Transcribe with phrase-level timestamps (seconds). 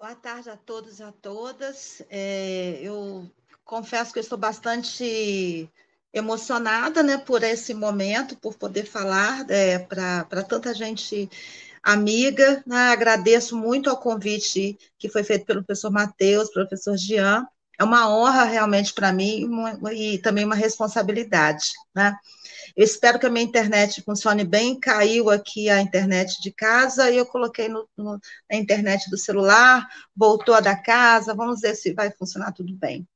[0.00, 2.02] Boa tarde a todos e a todas.
[2.08, 3.30] É, eu
[3.66, 5.68] confesso que eu estou bastante
[6.10, 11.28] emocionada né, por esse momento, por poder falar é, para tanta gente
[11.82, 12.64] amiga.
[12.66, 12.88] Né?
[12.88, 17.46] Agradeço muito ao convite que foi feito pelo professor Matheus, professor Jean.
[17.80, 19.48] É uma honra realmente para mim
[19.94, 21.70] e também uma responsabilidade.
[21.94, 22.14] Né?
[22.76, 24.78] Eu espero que a minha internet funcione bem.
[24.78, 28.20] Caiu aqui a internet de casa e eu coloquei no, no,
[28.50, 31.34] na internet do celular, voltou a da casa.
[31.34, 33.08] Vamos ver se vai funcionar tudo bem.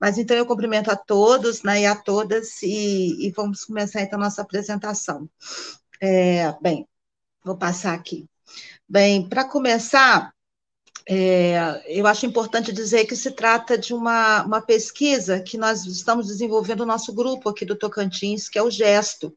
[0.00, 4.18] Mas então eu cumprimento a todos né, e a todas e, e vamos começar então
[4.18, 5.30] a nossa apresentação.
[6.02, 6.84] É, bem,
[7.44, 8.28] vou passar aqui.
[8.88, 10.34] Bem, para começar,
[11.12, 16.28] é, eu acho importante dizer que se trata de uma, uma pesquisa que nós estamos
[16.28, 19.36] desenvolvendo o nosso grupo aqui do Tocantins, que é o GESTO,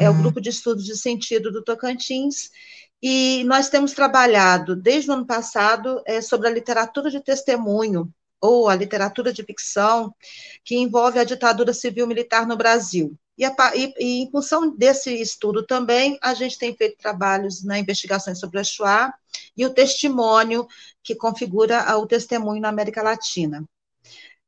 [0.00, 0.18] é uhum.
[0.18, 2.48] o grupo de estudos de sentido do Tocantins,
[3.02, 8.70] e nós temos trabalhado desde o ano passado é, sobre a literatura de testemunho, ou
[8.70, 10.14] a literatura de ficção,
[10.64, 13.14] que envolve a ditadura civil-militar no Brasil.
[13.36, 17.78] E, a, e, e, em função desse estudo também, a gente tem feito trabalhos na
[17.78, 19.12] investigação sobre a Shoah
[19.56, 20.66] e o testemunho
[21.02, 23.64] que configura o testemunho na América Latina.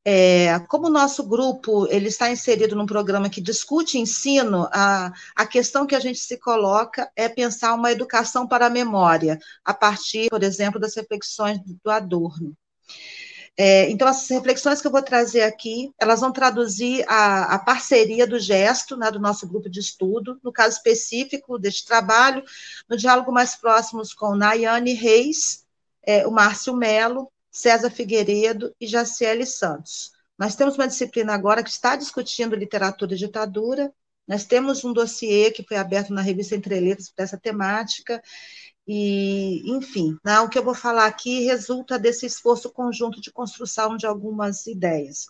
[0.07, 5.47] É, como o nosso grupo ele está inserido num programa que discute ensino, a, a
[5.47, 10.29] questão que a gente se coloca é pensar uma educação para a memória, a partir,
[10.29, 12.55] por exemplo, das reflexões do Adorno.
[13.57, 18.27] É, então, as reflexões que eu vou trazer aqui, elas vão traduzir a, a parceria
[18.27, 22.43] do gesto, né, do nosso grupo de estudo, no caso específico deste trabalho,
[22.89, 25.65] no diálogo mais próximos com Nayane Reis,
[26.05, 30.11] é, o Márcio Melo, César Figueiredo e Jaciele Santos.
[30.37, 33.93] Nós temos uma disciplina agora que está discutindo literatura e ditadura,
[34.27, 38.21] nós temos um dossiê que foi aberto na revista Entre Letras para essa temática,
[38.87, 43.97] e, enfim, né, o que eu vou falar aqui resulta desse esforço conjunto de construção
[43.97, 45.25] de algumas ideias.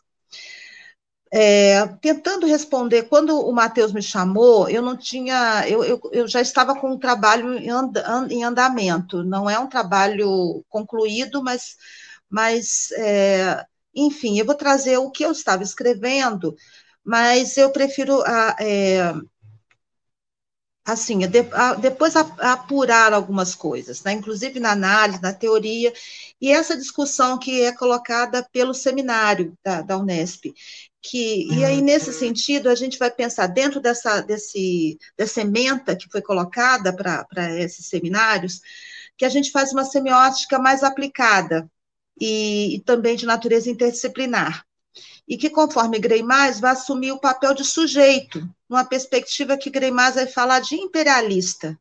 [1.32, 6.40] É, tentando responder, quando o Matheus me chamou, eu não tinha, eu, eu, eu já
[6.40, 7.92] estava com um trabalho em, and,
[8.30, 11.76] em, andamento, não é um trabalho concluído, mas,
[12.30, 16.56] mas é, enfim, eu vou trazer o que eu estava escrevendo,
[17.04, 19.14] mas eu prefiro a, é,
[20.86, 21.20] assim,
[21.82, 24.14] depois apurar algumas coisas, né?
[24.14, 25.92] inclusive na análise, na teoria,
[26.40, 30.54] e essa discussão que é colocada pelo seminário da, da Unesp,
[31.02, 31.86] que, e aí, uhum.
[31.86, 37.60] nesse sentido, a gente vai pensar dentro dessa, desse, dessa ementa que foi colocada para
[37.60, 38.62] esses seminários,
[39.18, 41.70] que a gente faz uma semiótica mais aplicada
[42.20, 44.66] e, e também de natureza interdisciplinar
[45.28, 50.28] e que, conforme Greimais, vai assumir o papel de sujeito, numa perspectiva que Greimais vai
[50.28, 51.78] falar de imperialista.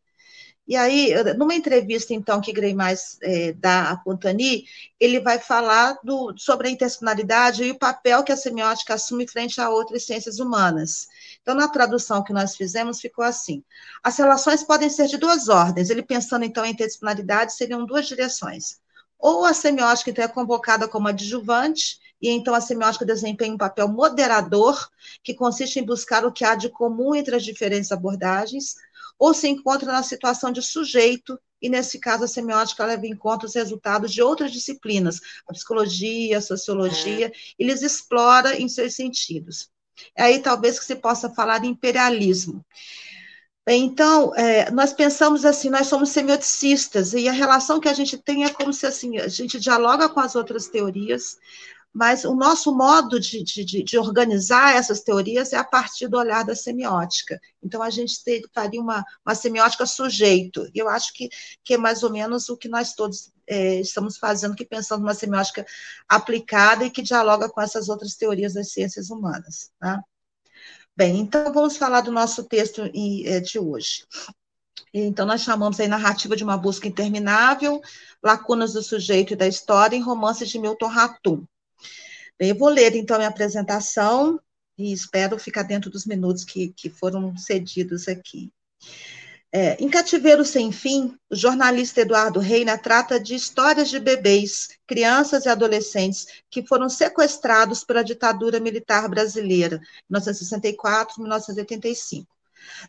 [0.66, 4.64] E aí, numa entrevista, então, que Greimais é, dá a Pontani,
[4.98, 9.60] ele vai falar do, sobre a intencionalidade e o papel que a semiótica assume frente
[9.60, 11.06] a outras ciências humanas.
[11.42, 13.62] Então, na tradução que nós fizemos, ficou assim:
[14.02, 15.90] as relações podem ser de duas ordens.
[15.90, 18.78] Ele pensando, então, em interdisciplinaridade, seriam duas direções.
[19.18, 23.86] Ou a semiótica, então, é convocada como adjuvante, e então a semiótica desempenha um papel
[23.86, 24.88] moderador,
[25.22, 28.76] que consiste em buscar o que há de comum entre as diferentes abordagens,
[29.18, 33.44] ou se encontra na situação de sujeito, e nesse caso a semiótica leva em conta
[33.44, 37.32] os resultados de outras disciplinas, a psicologia, a sociologia, é.
[37.58, 39.68] e lhes explora em seus sentidos.
[40.16, 42.64] É aí talvez que se possa falar de imperialismo.
[43.66, 48.44] Então, é, nós pensamos assim, nós somos semioticistas, e a relação que a gente tem
[48.44, 51.38] é como se assim, a gente dialoga com as outras teorias,
[51.94, 56.44] mas o nosso modo de, de, de, organizar essas teorias é a partir do olhar
[56.44, 57.40] da semiótica.
[57.62, 58.18] Então, a gente
[58.52, 60.68] faria uma, uma semiótica sujeito.
[60.74, 61.28] Eu acho que,
[61.62, 65.14] que é mais ou menos o que nós todos é, estamos fazendo, que pensando numa
[65.14, 65.64] semiótica
[66.08, 69.70] aplicada e que dialoga com essas outras teorias das ciências humanas.
[69.78, 70.02] Tá?
[70.96, 74.04] Bem, então vamos falar do nosso texto é, de hoje.
[74.92, 77.80] Então, nós chamamos aí narrativa de uma busca interminável,
[78.20, 81.46] lacunas do sujeito e da história em romances de Milton Ratum.
[82.38, 84.38] Eu vou ler então a apresentação
[84.76, 88.52] e espero ficar dentro dos minutos que, que foram cedidos aqui.
[89.56, 95.44] É, em Cativeiro Sem Fim, o jornalista Eduardo Reina trata de histórias de bebês, crianças
[95.44, 99.80] e adolescentes que foram sequestrados pela ditadura militar brasileira,
[100.12, 102.26] 1964-1985.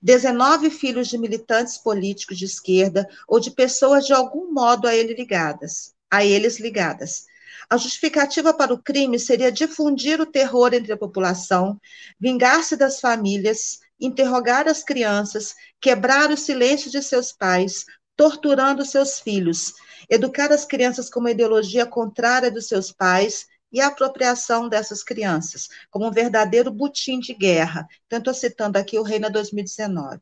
[0.02, 5.14] 19 filhos de militantes políticos de esquerda ou de pessoas de algum modo a ele
[5.14, 7.28] ligadas, a eles ligadas.
[7.70, 11.80] A justificativa para o crime seria difundir o terror entre a população,
[12.20, 17.86] vingar-se das famílias, interrogar as crianças, quebrar o silêncio de seus pais,
[18.16, 19.74] torturando seus filhos,
[20.10, 25.68] educar as crianças com uma ideologia contrária dos seus pais e a apropriação dessas crianças,
[25.90, 27.88] como um verdadeiro butim de guerra.
[28.06, 30.22] Então, estou citando aqui o Reina 2019.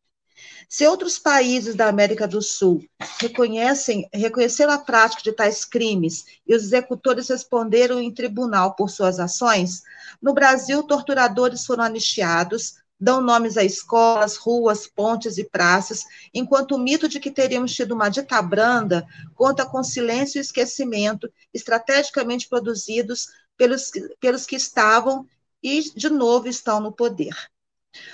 [0.69, 2.83] Se outros países da América do Sul
[3.19, 9.19] reconhecem, reconheceram a prática de tais crimes e os executores responderam em tribunal por suas
[9.19, 9.83] ações,
[10.21, 16.79] no Brasil, torturadores foram anistiados, dão nomes a escolas, ruas, pontes e praças, enquanto o
[16.79, 19.05] mito de que teríamos tido uma dita branda
[19.35, 25.27] conta com silêncio e esquecimento, estrategicamente produzidos pelos, pelos que estavam
[25.61, 27.35] e, de novo, estão no poder.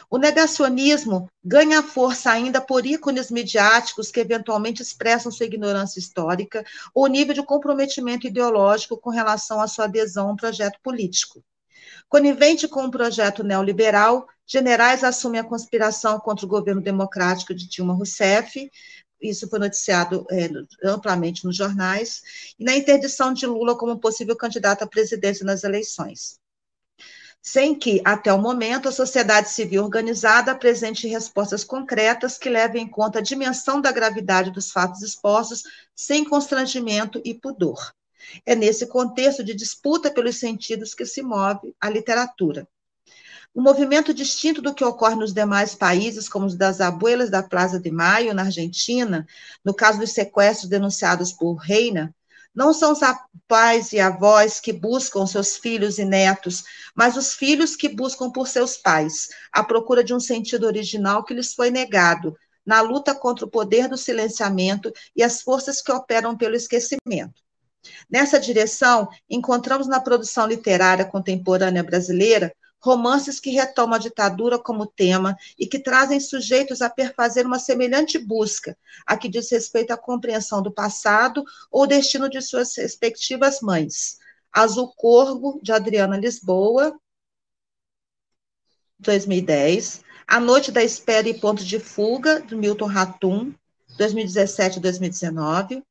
[0.09, 7.07] O negacionismo ganha força ainda por ícones midiáticos que eventualmente expressam sua ignorância histórica ou
[7.07, 11.43] nível de comprometimento ideológico com relação à sua adesão a um projeto político.
[12.07, 17.93] Conivente com um projeto neoliberal, generais assumem a conspiração contra o governo democrático de Dilma
[17.93, 18.69] Rousseff,
[19.21, 20.49] isso foi noticiado é,
[20.83, 26.39] amplamente nos jornais, e na interdição de Lula como possível candidato à presidência nas eleições.
[27.41, 32.87] Sem que, até o momento, a sociedade civil organizada apresente respostas concretas que levem em
[32.87, 35.63] conta a dimensão da gravidade dos fatos expostos,
[35.95, 37.93] sem constrangimento e pudor.
[38.45, 42.67] É nesse contexto de disputa pelos sentidos que se move a literatura.
[43.55, 47.79] Um movimento distinto do que ocorre nos demais países, como os das abuelas da Plaza
[47.79, 49.25] de Maio, na Argentina,
[49.65, 52.13] no caso dos sequestros denunciados por Reina,
[52.53, 52.99] não são os
[53.47, 56.63] pais e avós que buscam seus filhos e netos,
[56.95, 61.33] mas os filhos que buscam por seus pais, à procura de um sentido original que
[61.33, 62.35] lhes foi negado,
[62.65, 67.41] na luta contra o poder do silenciamento e as forças que operam pelo esquecimento.
[68.09, 75.37] Nessa direção, encontramos na produção literária contemporânea brasileira romances que retomam a ditadura como tema
[75.57, 80.61] e que trazem sujeitos a perfazer uma semelhante busca, a que diz respeito à compreensão
[80.61, 84.17] do passado ou destino de suas respectivas mães.
[84.51, 86.97] Azul Corvo, de Adriana Lisboa,
[88.99, 90.01] 2010.
[90.27, 93.53] A Noite da Espera e Ponto de Fuga, de Milton Ratum,
[93.97, 95.83] 2017 2019.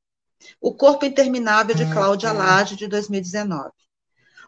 [0.60, 3.70] O Corpo Interminável, de Cláudia Lage, de 2019.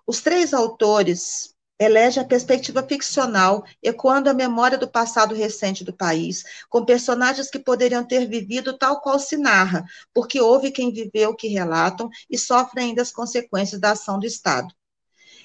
[0.07, 6.45] Os três autores elegem a perspectiva ficcional, ecoando a memória do passado recente do país,
[6.69, 9.83] com personagens que poderiam ter vivido tal qual se narra,
[10.13, 14.27] porque houve quem viveu o que relatam e sofre ainda as consequências da ação do
[14.27, 14.69] Estado.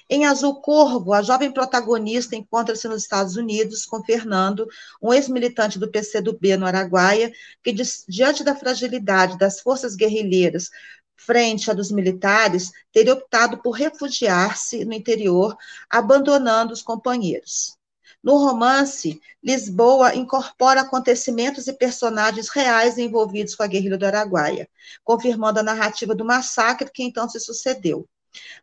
[0.08, 4.68] Em Azul Corvo, a jovem protagonista encontra-se nos Estados Unidos com Fernando,
[5.02, 7.32] um ex-militante do PCdoB no Araguaia,
[7.64, 7.74] que,
[8.08, 10.70] diante da fragilidade das forças guerrilheiras
[11.16, 15.56] frente à dos militares, teria optado por refugiar-se no interior,
[15.90, 17.78] abandonando os companheiros.
[18.24, 24.68] No romance, Lisboa incorpora acontecimentos e personagens reais envolvidos com a guerrilha do Araguaia,
[25.04, 28.08] confirmando a narrativa do massacre que então se sucedeu.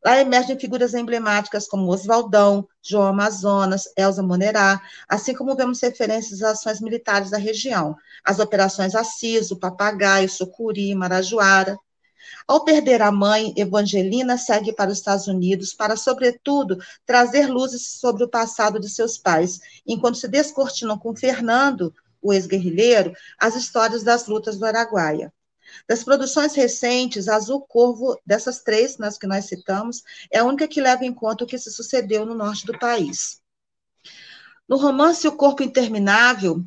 [0.05, 6.59] Lá emergem figuras emblemáticas como Oswaldão, João Amazonas, Elza Monerá, assim como vemos referências às
[6.59, 11.79] ações militares da região, as operações Assiso, Papagaio, Sucuri, Marajoara.
[12.47, 18.25] Ao perder a mãe, Evangelina segue para os Estados Unidos para, sobretudo, trazer luzes sobre
[18.25, 24.27] o passado de seus pais, enquanto se descortinam com Fernando, o ex-guerrilheiro, as histórias das
[24.27, 25.33] lutas do Araguaia.
[25.89, 30.81] Das produções recentes, Azul Corvo, dessas três, nas que nós citamos, é a única que
[30.81, 33.41] leva em conta o que se sucedeu no norte do país.
[34.69, 36.65] No romance O Corpo Interminável,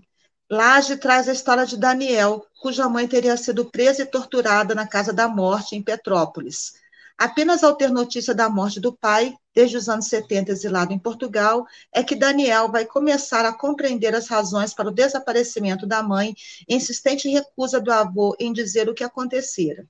[0.50, 5.12] Laje traz a história de Daniel, cuja mãe teria sido presa e torturada na Casa
[5.12, 6.74] da Morte, em Petrópolis.
[7.18, 11.66] Apenas ao ter notícia da morte do pai, desde os anos 70 exilado em Portugal,
[11.92, 16.36] é que Daniel vai começar a compreender as razões para o desaparecimento da mãe
[16.70, 19.88] insistente recusa do avô em dizer o que acontecera.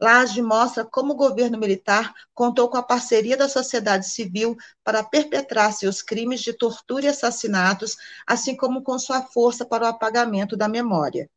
[0.00, 5.72] Laje mostra como o governo militar contou com a parceria da sociedade civil para perpetrar
[5.72, 10.68] seus crimes de tortura e assassinatos, assim como com sua força para o apagamento da
[10.68, 11.28] memória.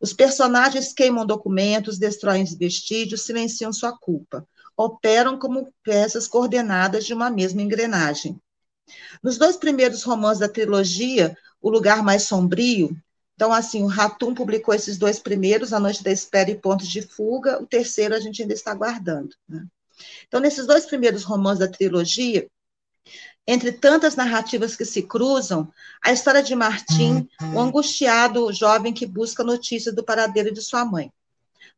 [0.00, 4.46] Os personagens queimam documentos, destroem vestígios, silenciam sua culpa
[4.76, 8.38] operam como peças coordenadas de uma mesma engrenagem.
[9.22, 12.94] Nos dois primeiros romances da trilogia, O Lugar Mais Sombrio,
[13.36, 17.02] então, assim, o Ratum publicou esses dois primeiros, A Noite da Espera e Pontos de
[17.02, 19.36] Fuga, o terceiro a gente ainda está aguardando.
[19.46, 19.62] Né?
[20.26, 22.48] Então, nesses dois primeiros romances da trilogia,
[23.46, 25.70] entre tantas narrativas que se cruzam,
[26.02, 31.12] a história de Martim, o angustiado jovem que busca notícias do paradeiro de sua mãe.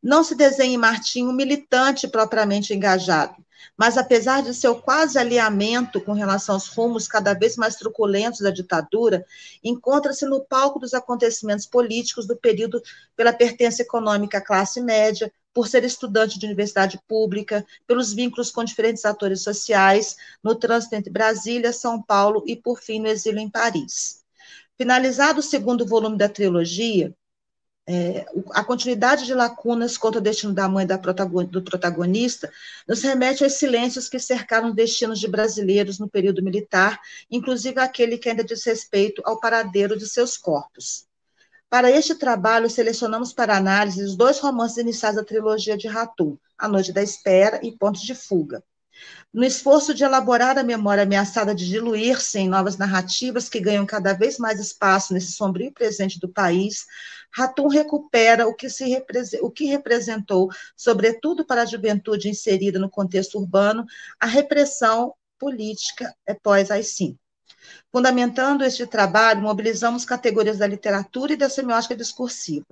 [0.01, 3.35] não se desenha em Martim um militante propriamente engajado,
[3.77, 8.51] mas apesar de seu quase alinhamento com relação aos rumos cada vez mais truculentos da
[8.51, 9.25] ditadura,
[9.63, 12.83] encontra-se no palco dos acontecimentos políticos do período
[13.17, 18.63] pela pertença econômica à classe média, por ser estudante de universidade pública, pelos vínculos com
[18.63, 23.51] diferentes atores sociais, no trânsito entre Brasília, São Paulo e, por fim, no exílio em
[23.51, 24.23] Paris.
[24.77, 27.13] Finalizado o segundo volume da trilogia,
[27.91, 32.53] é, a continuidade de lacunas contra o destino da mãe da do protagonista
[32.87, 38.29] nos remete aos silêncios que cercaram destinos de brasileiros no período militar, inclusive aquele que
[38.29, 41.07] ainda diz respeito ao paradeiro de seus corpos.
[41.71, 46.69] Para este trabalho, selecionamos para análise os dois romances iniciais da trilogia de Ratum, A
[46.69, 48.63] Noite da Espera e Pontos de Fuga.
[49.33, 54.13] No esforço de elaborar a memória ameaçada de diluir-se em novas narrativas que ganham cada
[54.13, 56.87] vez mais espaço nesse sombrio presente do país,
[57.31, 58.85] Ratum recupera o que, se
[59.43, 63.85] o que representou, sobretudo para a juventude inserida no contexto urbano,
[64.19, 67.19] a repressão política após as cinco.
[67.93, 72.67] Fundamentando este trabalho, mobilizamos categorias da literatura e da semiótica discursiva.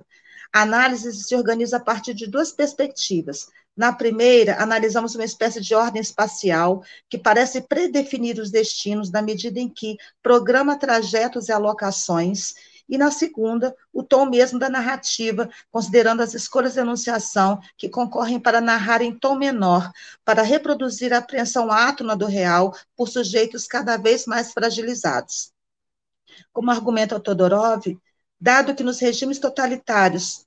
[0.53, 3.49] A análise se organiza a partir de duas perspectivas.
[3.77, 9.59] Na primeira, analisamos uma espécie de ordem espacial que parece predefinir os destinos na medida
[9.59, 12.55] em que programa trajetos e alocações
[12.89, 18.39] e na segunda, o tom mesmo da narrativa, considerando as escolhas de enunciação que concorrem
[18.39, 19.91] para narrar em tom menor,
[20.23, 25.51] para reproduzir a apreensão átona do real por sujeitos cada vez mais fragilizados.
[26.53, 27.83] Como argumenta Todorov,
[28.39, 30.46] dado que nos regimes totalitários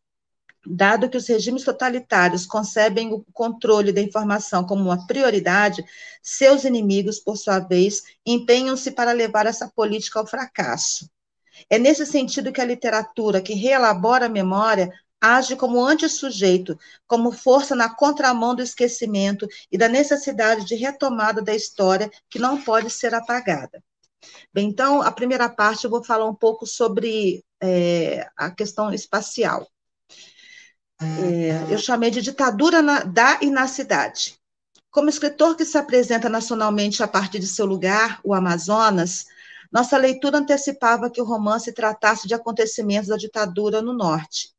[0.67, 5.85] Dado que os regimes totalitários concebem o controle da informação como uma prioridade,
[6.23, 11.09] seus inimigos, por sua vez, empenham-se para levar essa política ao fracasso.
[11.69, 17.75] É nesse sentido que a literatura que reelabora a memória age como antissujeito, como força
[17.75, 23.15] na contramão do esquecimento e da necessidade de retomada da história que não pode ser
[23.15, 23.83] apagada.
[24.53, 29.67] Bem, então, a primeira parte eu vou falar um pouco sobre é, a questão espacial.
[31.01, 34.39] É, eu chamei de ditadura na, da inacidade.
[34.91, 39.27] Como escritor que se apresenta nacionalmente a partir de seu lugar, o Amazonas,
[39.73, 44.51] nossa leitura antecipava que o romance tratasse de acontecimentos da ditadura no Norte.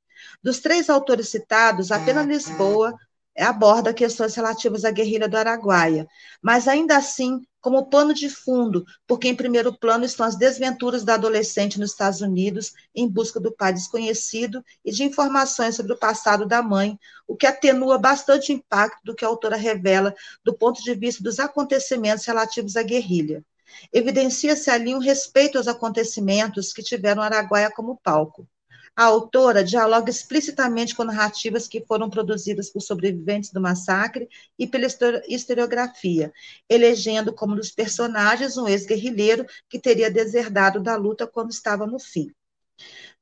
[0.42, 2.96] Dos três autores citados, apenas Lisboa
[3.38, 6.08] aborda questões relativas à guerrilha do Araguaia,
[6.42, 11.14] mas ainda assim como pano de fundo, porque em primeiro plano estão as desventuras da
[11.14, 16.46] adolescente nos Estados Unidos em busca do pai desconhecido e de informações sobre o passado
[16.46, 20.14] da mãe, o que atenua bastante o impacto do que a autora revela
[20.44, 23.46] do ponto de vista dos acontecimentos relativos à guerrilha.
[23.94, 28.48] Evidencia-se ali um respeito aos acontecimentos que tiveram Araguaia como palco.
[28.96, 34.28] A autora dialoga explicitamente com narrativas que foram produzidas por sobreviventes do massacre
[34.60, 34.88] e pela
[35.28, 36.34] historiografia,
[36.70, 42.32] elegendo como dos personagens um ex-guerrilheiro que teria deserdado da luta quando estava no fim.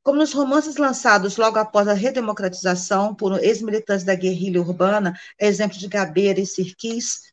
[0.01, 5.87] Como nos romances lançados logo após a redemocratização por ex-militantes da guerrilha urbana, exemplo de
[5.87, 7.31] Gabeira e Sirquis,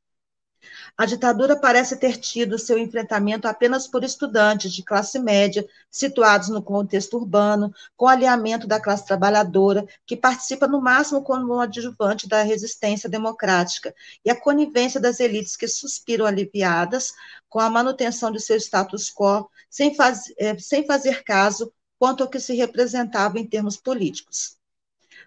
[0.99, 6.63] a ditadura parece ter tido seu enfrentamento apenas por estudantes de classe média, situados no
[6.63, 12.43] contexto urbano, com alinhamento da classe trabalhadora, que participa no máximo como um adjuvante da
[12.43, 17.13] resistência democrática, e a conivência das elites que suspiram aliviadas
[17.47, 22.31] com a manutenção de seu status quo, sem, faz, eh, sem fazer caso quanto ao
[22.31, 24.57] que se representava em termos políticos.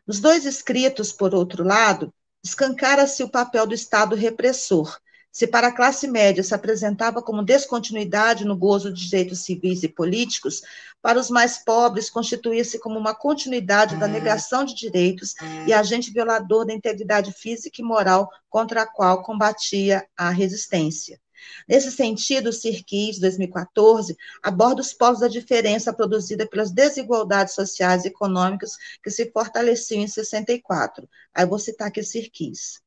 [0.07, 2.11] Nos dois escritos, por outro lado,
[2.43, 4.99] escancara-se o papel do Estado repressor,
[5.31, 9.87] se para a classe média se apresentava como descontinuidade no gozo de direitos civis e
[9.87, 10.61] políticos,
[11.01, 15.35] para os mais pobres constituía-se como uma continuidade da negação de direitos
[15.67, 21.19] e agente violador da integridade física e moral contra a qual combatia a resistência.
[21.67, 28.09] Nesse sentido, o Cirquis, 2014, aborda os polos da diferença produzida pelas desigualdades sociais e
[28.09, 31.07] econômicas que se fortaleciam em 64.
[31.33, 32.81] Aí vou citar aqui Cirquis.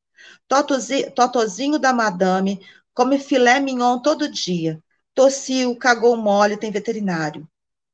[1.15, 2.59] Totozinho da madame
[2.93, 4.81] come filé mignon todo dia.
[5.15, 7.47] Tossiu, cagou mole, tem veterinário.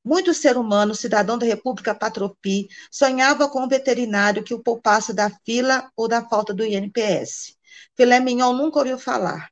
[0.03, 5.29] Muito ser humano, cidadão da República Patropi, sonhava com um veterinário que o poupasse da
[5.45, 7.55] fila ou da falta do INPS.
[7.95, 9.50] Filé mignon nunca ouviu falar.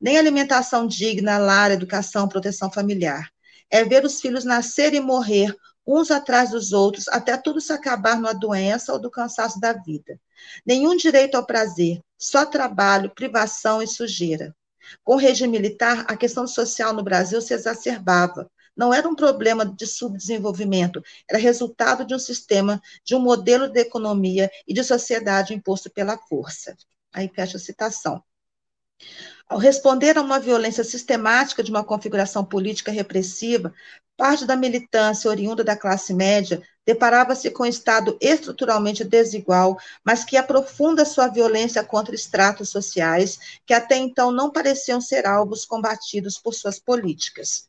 [0.00, 3.30] Nem alimentação digna, lar, educação, proteção familiar.
[3.70, 5.54] É ver os filhos nascer e morrer
[5.86, 10.18] uns atrás dos outros, até tudo se acabar numa doença ou do cansaço da vida.
[10.66, 14.54] Nenhum direito ao prazer, só trabalho, privação e sujeira.
[15.04, 18.50] Com o regime militar, a questão social no Brasil se exacerbava.
[18.76, 23.80] não era um problema de subdesenvolvimento, era resultado de um sistema, de um modelo de
[23.80, 26.76] economia e de sociedade imposto pela força.
[27.10, 28.22] Aí fecha a citação.
[29.48, 33.72] Ao responder a uma violência sistemática de uma configuração política repressiva,
[34.16, 40.36] parte da militância oriunda da classe média deparava-se com um Estado estruturalmente desigual, mas que
[40.36, 46.52] aprofunda sua violência contra estratos sociais que até então não pareciam ser alvos combatidos por
[46.52, 47.68] suas políticas.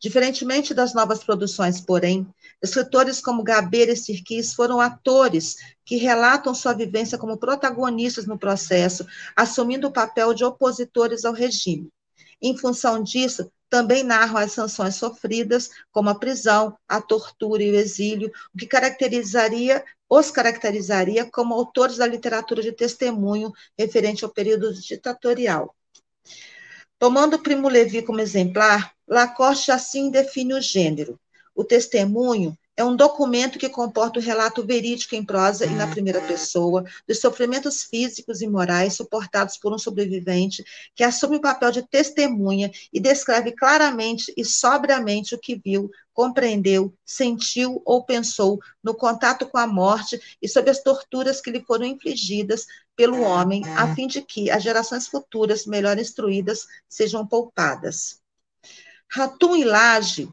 [0.00, 2.26] Diferentemente das novas produções, porém,
[2.62, 9.06] escritores como Gabeira e Sirquis foram atores que relatam sua vivência como protagonistas no processo,
[9.34, 11.88] assumindo o papel de opositores ao regime.
[12.42, 17.74] Em função disso, também narram as sanções sofridas, como a prisão, a tortura e o
[17.74, 24.72] exílio, o que caracterizaria, os caracterizaria como autores da literatura de testemunho referente ao período
[24.74, 25.74] ditatorial.
[27.00, 31.18] Tomando Primo Levi como exemplar, Lacoste assim define o gênero.
[31.54, 36.20] O testemunho é um documento que comporta o relato verídico em prosa e na primeira
[36.20, 41.82] pessoa dos sofrimentos físicos e morais suportados por um sobrevivente que assume o papel de
[41.82, 49.46] testemunha e descreve claramente e sobriamente o que viu, compreendeu, sentiu ou pensou no contato
[49.46, 54.06] com a morte e sobre as torturas que lhe foram infligidas pelo homem, a fim
[54.06, 58.23] de que as gerações futuras, melhor instruídas, sejam poupadas.
[59.10, 60.28] Ratum e Laje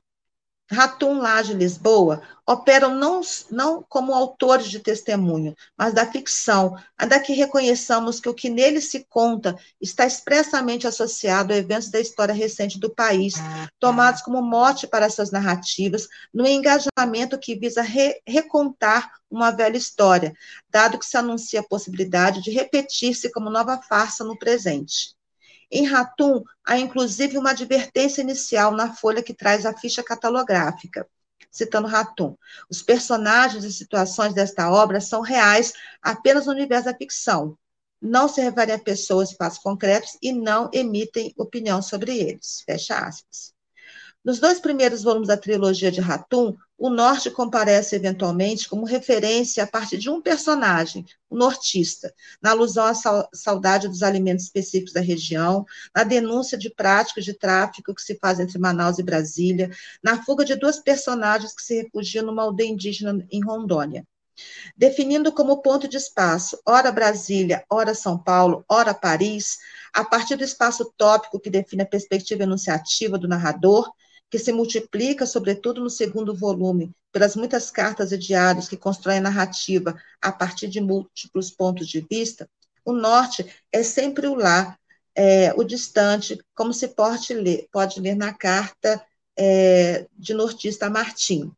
[0.72, 7.34] Ratum Laje Lisboa operam não, não como autores de testemunho, mas da ficção, ainda que
[7.34, 12.80] reconheçamos que o que nele se conta está expressamente associado a eventos da história recente
[12.80, 13.34] do país,
[13.80, 20.34] tomados como mote para suas narrativas, no engajamento que visa re, recontar uma velha história,
[20.70, 25.16] dado que se anuncia a possibilidade de repetir-se como nova farsa no presente.
[25.72, 31.08] Em Ratum, há inclusive uma advertência inicial na folha que traz a ficha catalográfica.
[31.50, 32.36] Citando Ratum,
[32.70, 37.58] os personagens e situações desta obra são reais apenas no universo da ficção.
[38.02, 42.64] Não se referem a pessoas e fatos concretos e não emitem opinião sobre eles.
[42.66, 43.54] Fecha aspas.
[44.24, 49.68] Nos dois primeiros volumes da trilogia de Ratum, o norte comparece eventualmente como referência a
[49.68, 52.12] partir de um personagem, o nortista,
[52.42, 52.94] na alusão à
[53.32, 55.64] saudade dos alimentos específicos da região,
[55.96, 59.70] na denúncia de práticas de tráfico que se faz entre Manaus e Brasília,
[60.04, 64.04] na fuga de duas personagens que se refugiam numa aldeia indígena em Rondônia.
[64.76, 69.60] Definindo como ponto de espaço, ora Brasília, ora São Paulo, ora Paris,
[69.94, 73.88] a partir do espaço tópico que define a perspectiva enunciativa do narrador,
[74.32, 80.02] que se multiplica, sobretudo no segundo volume, pelas muitas cartas e diários que constroem narrativa
[80.22, 82.50] a partir de múltiplos pontos de vista,
[82.86, 84.78] o norte é sempre o lá,
[85.14, 89.04] é, o distante, como se pode ler, pode ler na carta
[89.38, 91.52] é, de nortista Martim.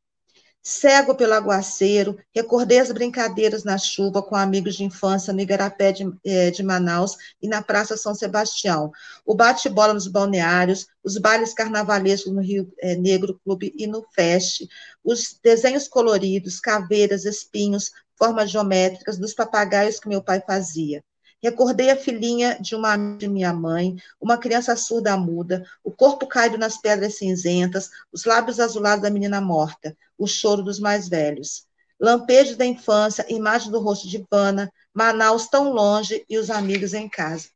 [0.65, 6.10] Cego pelo aguaceiro, recordei as brincadeiras na chuva com amigos de infância no Igarapé de,
[6.23, 8.89] eh, de Manaus e na Praça São Sebastião.
[9.26, 14.65] O bate-bola nos balneários, os bailes carnavalescos no Rio eh, Negro Clube e no Fest,
[15.04, 21.04] os desenhos coloridos, caveiras, espinhos, formas geométricas dos papagaios que meu pai fazia.
[21.43, 26.58] Recordei a filhinha de uma de minha mãe, uma criança surda muda, o corpo caído
[26.58, 31.67] nas pedras cinzentas, os lábios azulados da menina morta, o choro dos mais velhos.
[31.99, 37.10] Lampejos da infância, imagem do rosto de Ivana, Manaus tão longe e os amigos em
[37.10, 37.49] casa.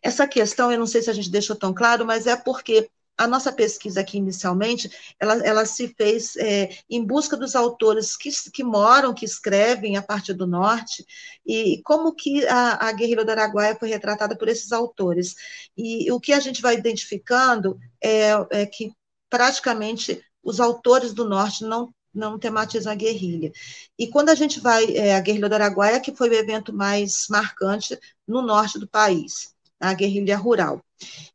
[0.00, 2.88] Essa questão, eu não sei se a gente deixou tão claro, mas é porque
[3.22, 8.30] a nossa pesquisa aqui inicialmente, ela, ela se fez é, em busca dos autores que,
[8.52, 11.06] que moram, que escrevem a partir do norte,
[11.46, 15.34] e como que a, a guerrilha do Araguaia foi retratada por esses autores.
[15.76, 18.92] E o que a gente vai identificando é, é que
[19.30, 23.50] praticamente os autores do norte não não tematizam a guerrilha.
[23.98, 27.26] E quando a gente vai, é, a guerrilha do Araguaia, que foi o evento mais
[27.30, 29.51] marcante no norte do país,
[29.82, 30.80] a guerrilha rural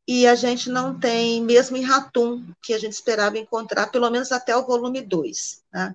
[0.08, 4.32] e a gente não tem, mesmo em Ratum, que a gente esperava encontrar, pelo menos
[4.32, 5.64] até o volume 2.
[5.74, 5.94] Né?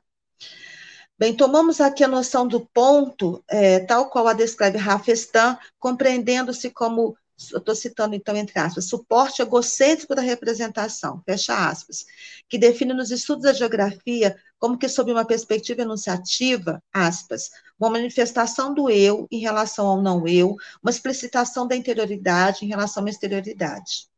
[1.19, 7.17] Bem, tomamos aqui a noção do ponto, é, tal qual a descreve Rafestan, compreendendo-se como,
[7.51, 12.05] estou citando então entre aspas, suporte egocêntrico da representação, fecha aspas,
[12.49, 18.73] que define nos estudos da geografia como que sob uma perspectiva enunciativa, aspas, uma manifestação
[18.73, 24.09] do eu em relação ao não eu, uma explicitação da interioridade em relação à exterioridade.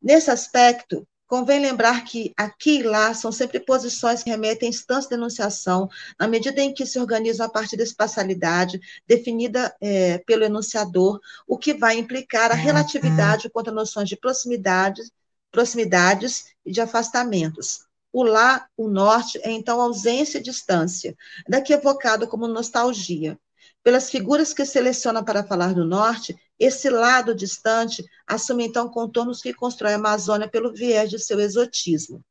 [0.00, 5.08] Nesse aspecto, Convém lembrar que aqui e lá são sempre posições que remetem a instância
[5.08, 10.44] de enunciação, na medida em que se organizam a partir da espacialidade definida é, pelo
[10.44, 15.02] enunciador, o que vai implicar a relatividade quanto a noções de proximidade,
[15.50, 17.80] proximidades e de afastamentos,
[18.12, 21.16] O lá, o norte, é então ausência e distância,
[21.48, 23.38] daqui evocado como nostalgia.
[23.82, 29.52] Pelas figuras que seleciona para falar do norte, esse lado distante assume então contornos que
[29.52, 32.24] constrói a Amazônia pelo viés de seu exotismo.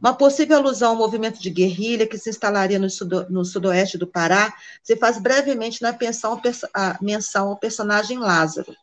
[0.00, 4.06] Uma possível alusão ao movimento de guerrilha que se instalaria no, sudo, no sudoeste do
[4.06, 6.40] Pará se faz brevemente na pensão,
[6.74, 8.74] a menção ao personagem Lázaro,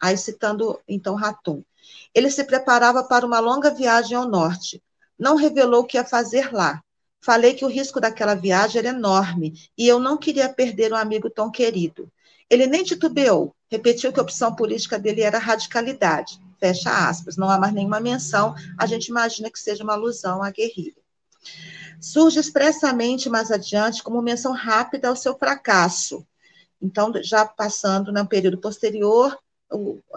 [0.00, 1.64] aí citando então Ratum.
[2.14, 4.82] Ele se preparava para uma longa viagem ao norte.
[5.18, 6.82] Não revelou o que ia fazer lá.
[7.20, 11.28] Falei que o risco daquela viagem era enorme e eu não queria perder um amigo
[11.30, 12.10] tão querido.
[12.48, 17.58] Ele nem titubeou, repetiu que a opção política dele era radicalidade fecha aspas, não há
[17.58, 21.02] mais nenhuma menção, a gente imagina que seja uma alusão à guerrilha.
[22.00, 26.24] Surge expressamente mais adiante como menção rápida ao seu fracasso.
[26.80, 29.36] Então, já passando no período posterior,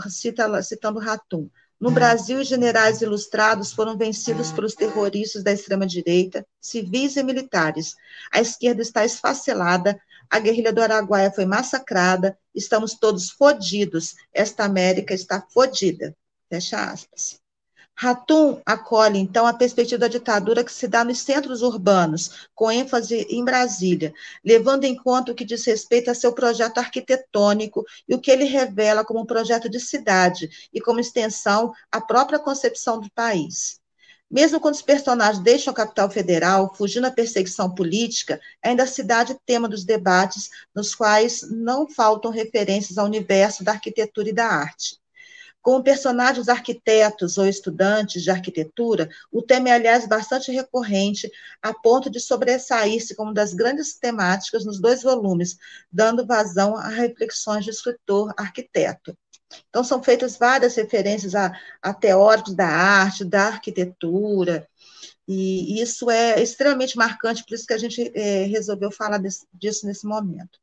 [0.08, 1.50] cita, citando Ratum.
[1.80, 7.96] No Brasil, os generais ilustrados foram vencidos pelos terroristas da extrema-direita, civis e militares.
[8.32, 15.14] A esquerda está esfacelada, a guerrilha do Araguaia foi massacrada, estamos todos fodidos, esta América
[15.14, 16.16] está fodida.
[16.50, 17.40] Fecha aspas.
[17.98, 23.26] Ratum acolhe, então, a perspectiva da ditadura que se dá nos centros urbanos, com ênfase
[23.30, 28.20] em Brasília, levando em conta o que diz respeito a seu projeto arquitetônico e o
[28.20, 33.10] que ele revela como um projeto de cidade e, como extensão, a própria concepção do
[33.12, 33.80] país.
[34.36, 39.32] Mesmo quando os personagens deixam a capital federal, fugindo da perseguição política, ainda a cidade
[39.32, 44.46] é tema dos debates, nos quais não faltam referências ao universo da arquitetura e da
[44.46, 45.00] arte.
[45.62, 52.10] Com personagens arquitetos ou estudantes de arquitetura, o tema é, aliás, bastante recorrente, a ponto
[52.10, 55.56] de sobressair-se como das grandes temáticas nos dois volumes,
[55.90, 59.18] dando vazão a reflexões de escritor arquiteto.
[59.70, 64.68] Então, são feitas várias referências a, a teóricos da arte, da arquitetura,
[65.28, 69.86] e isso é extremamente marcante, por isso que a gente é, resolveu falar desse, disso
[69.88, 70.60] nesse momento.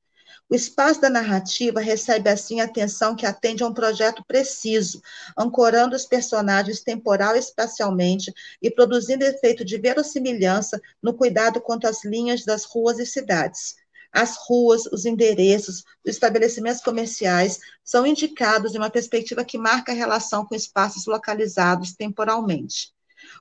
[0.48, 5.00] O espaço da narrativa recebe assim a atenção que atende a um projeto preciso,
[5.36, 12.04] ancorando os personagens temporal e espacialmente e produzindo efeito de verossimilhança no cuidado quanto às
[12.04, 13.76] linhas das ruas e cidades.
[14.12, 19.94] As ruas, os endereços, os estabelecimentos comerciais são indicados em uma perspectiva que marca a
[19.94, 22.92] relação com espaços localizados temporalmente.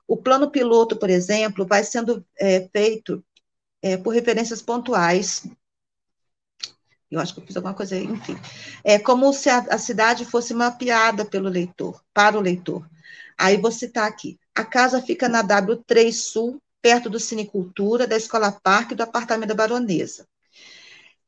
[0.06, 3.22] O plano piloto, por exemplo, vai sendo é, feito
[3.82, 5.42] é, por referências pontuais
[7.12, 8.38] eu acho que eu fiz alguma coisa, enfim.
[8.82, 12.88] É como se a, a cidade fosse mapeada pelo leitor, para o leitor.
[13.36, 14.40] Aí vou citar aqui.
[14.54, 19.50] A casa fica na W3 Sul, perto do Cinecultura, da Escola Parque e do apartamento
[19.50, 20.26] da Baronesa.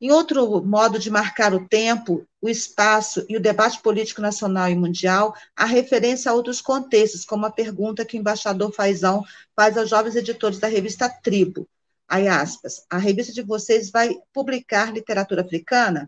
[0.05, 4.75] Em outro modo de marcar o tempo, o espaço e o debate político nacional e
[4.75, 9.23] mundial, há referência a outros contextos, como a pergunta que o embaixador Faisão
[9.55, 11.67] faz aos jovens editores da revista Tribo,
[12.07, 16.07] Aí, aspas, a revista de vocês vai publicar literatura africana?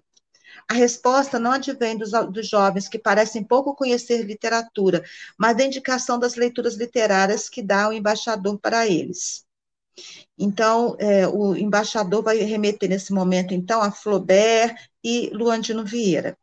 [0.69, 5.03] A resposta não advém dos, dos, jovens que parecem pouco conhecer literatura,
[5.39, 9.46] mas da indicação das leituras literárias que dá o embaixador para eles.
[10.37, 16.37] Então, é, o embaixador vai remeter nesse momento, então, a Flaubert e Luandino Vieira.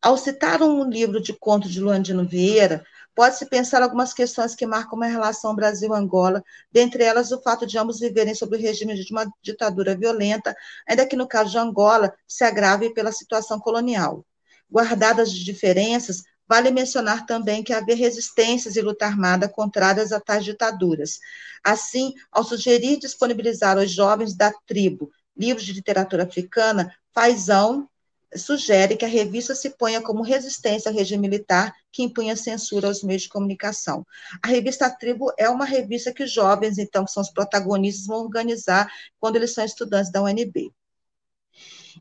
[0.00, 2.84] Ao citar um livro de contos de Luandino Vieira,
[3.14, 8.00] Pode-se pensar algumas questões que marcam uma relação Brasil-Angola, dentre elas o fato de ambos
[8.00, 10.54] viverem sob o regime de uma ditadura violenta,
[10.88, 14.24] ainda que no caso de Angola se agrave pela situação colonial.
[14.70, 20.44] Guardadas as diferenças, vale mencionar também que haver resistências e luta armada contrárias a tais
[20.44, 21.18] ditaduras.
[21.64, 27.88] Assim, ao sugerir disponibilizar aos jovens da tribo livros de literatura africana, Faisão
[28.36, 33.02] sugere que a revista se ponha como resistência ao regime militar que impunha censura aos
[33.02, 34.04] meios de comunicação.
[34.42, 38.24] A revista Tribo é uma revista que os jovens, então, que são os protagonistas, vão
[38.24, 40.70] organizar quando eles são estudantes da UNB.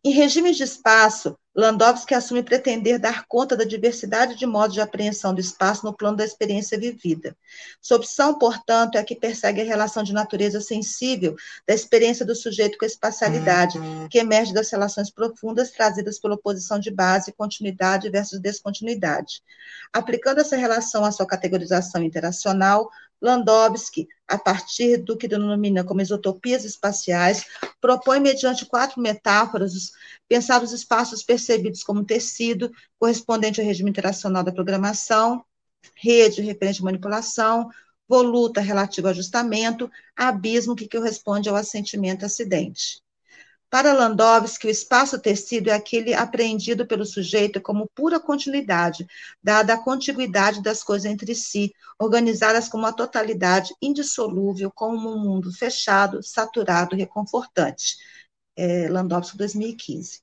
[0.04, 5.34] Em regimes de espaço, Landowski assume pretender dar conta da diversidade de modos de apreensão
[5.34, 7.36] do espaço no plano da experiência vivida.
[7.82, 11.36] Sua opção, portanto, é a que persegue a relação de natureza sensível
[11.68, 13.78] da experiência do sujeito com a espacialidade,
[14.10, 19.44] que emerge das relações profundas trazidas pela oposição de base, continuidade versus descontinuidade.
[19.92, 22.90] Aplicando essa relação à sua categorização interacional,
[23.22, 27.46] Landowski, a partir do que denomina como isotopias espaciais,
[27.80, 29.92] propõe, mediante quatro metáforas,
[30.28, 35.46] pensar os espaços percebidos como tecido, correspondente ao regime interacional da programação,
[35.96, 37.70] rede referente à manipulação,
[38.08, 43.02] voluta relativa ao ajustamento, abismo que corresponde ao assentimento acidente.
[43.72, 49.08] Para Landowski, o espaço tecido é aquele apreendido pelo sujeito como pura continuidade,
[49.42, 55.54] dada a contiguidade das coisas entre si, organizadas como uma totalidade indissolúvel, como um mundo
[55.54, 57.96] fechado, saturado, reconfortante.
[58.58, 60.20] É, Landowski, 2015.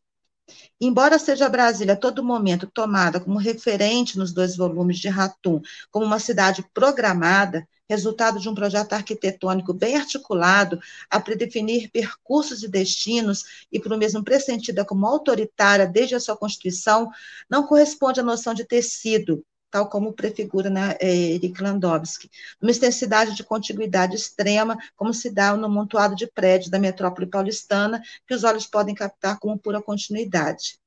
[0.79, 6.05] Embora seja Brasília a todo momento tomada como referente nos dois volumes de Ratum, como
[6.05, 10.79] uma cidade programada, resultado de um projeto arquitetônico bem articulado
[11.11, 17.11] a predefinir percursos e destinos e, por mesmo pressentida como autoritária desde a sua constituição,
[17.49, 23.45] não corresponde à noção de tecido, tal como prefigura né, Eric Landowski, uma extensidade de
[23.45, 28.67] contiguidade extrema, como se dá no montoado de prédios da metrópole paulistana, que os olhos
[28.67, 30.79] podem captar como pura continuidade.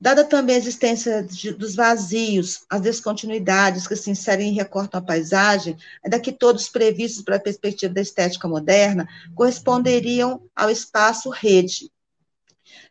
[0.00, 5.04] Dada também a existência de, dos vazios, as descontinuidades que se inserem e recortam a
[5.04, 11.90] paisagem, ainda que todos previstos para a perspectiva da estética moderna, corresponderiam ao espaço rede,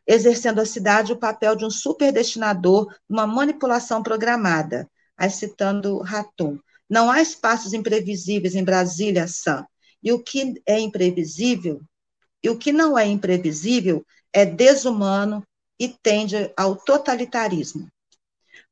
[0.07, 4.89] exercendo a cidade o papel de um superdestinador, uma manipulação programada.
[5.15, 6.57] Aí citando Raton.
[6.89, 9.65] Não há espaços imprevisíveis em Brasília, Sam.
[10.01, 11.81] E o que é imprevisível,
[12.43, 15.45] e o que não é imprevisível, é desumano,
[15.83, 17.89] e tende ao totalitarismo.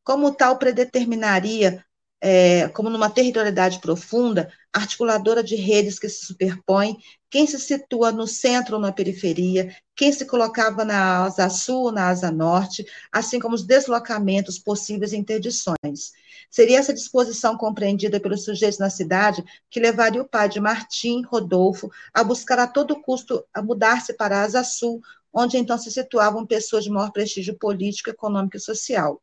[0.02, 1.84] Como tal, predeterminaria,
[2.22, 6.98] é, como numa territorialidade profunda, articuladora de redes que se superpõem,
[7.30, 12.08] quem se situa no centro ou na periferia, quem se colocava na asa sul, na
[12.08, 16.14] asa norte, assim como os deslocamentos possíveis interdições.
[16.50, 21.92] Seria essa disposição compreendida pelos sujeitos na cidade que levaria o pai de Martim, Rodolfo,
[22.14, 25.02] a buscar a todo custo a mudar-se para a asa sul,
[25.34, 29.22] onde então se situavam pessoas de maior prestígio político, econômico e social.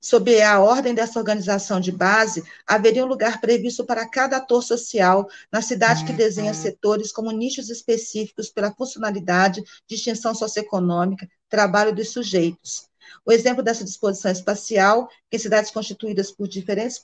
[0.00, 5.28] Sob a ordem dessa organização de base, haveria um lugar previsto para cada ator social
[5.52, 12.88] na cidade que desenha setores como nichos específicos pela funcionalidade, distinção socioeconômica, trabalho dos sujeitos.
[13.24, 17.00] O exemplo dessa disposição espacial, que em cidades constituídas por diferentes,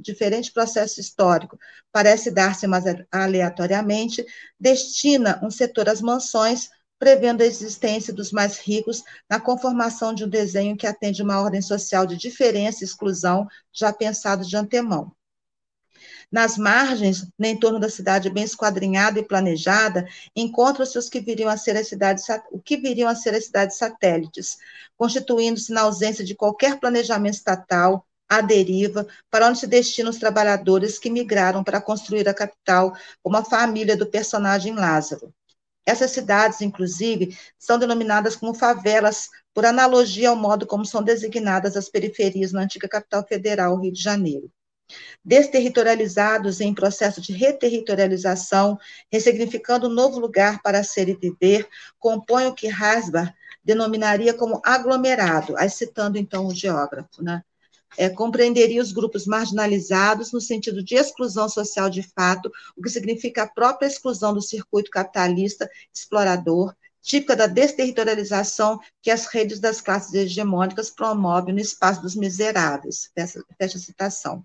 [0.00, 1.58] diferentes processos históricos
[1.90, 4.24] parece dar-se mais aleatoriamente,
[4.60, 10.28] destina um setor às mansões, prevendo a existência dos mais ricos na conformação de um
[10.28, 15.12] desenho que atende uma ordem social de diferença e exclusão já pensado de antemão.
[16.30, 21.56] Nas margens, no entorno da cidade bem esquadrinhada e planejada, encontram-se os que viriam a
[21.56, 24.56] ser as cidades, o que viriam a ser as cidades satélites,
[24.96, 30.98] constituindo-se na ausência de qualquer planejamento estatal, à deriva, para onde se destinam os trabalhadores
[30.98, 35.32] que migraram para construir a capital, como a família do personagem Lázaro.
[35.86, 41.88] Essas cidades, inclusive, são denominadas como favelas, por analogia ao modo como são designadas as
[41.88, 44.50] periferias na antiga capital federal, Rio de Janeiro.
[45.24, 48.78] Desterritorializados em processo de reterritorialização,
[49.10, 51.68] ressignificando um novo lugar para ser e viver,
[51.98, 57.42] compõem o que Hasbar denominaria como aglomerado, aí citando então o geógrafo, né?
[57.96, 63.42] É, compreenderia os grupos marginalizados no sentido de exclusão social de fato, o que significa
[63.42, 70.12] a própria exclusão do circuito capitalista explorador, típica da desterritorialização que as redes das classes
[70.12, 73.10] hegemônicas promovem no espaço dos miseráveis.
[73.14, 74.44] Fecha, fecha a citação.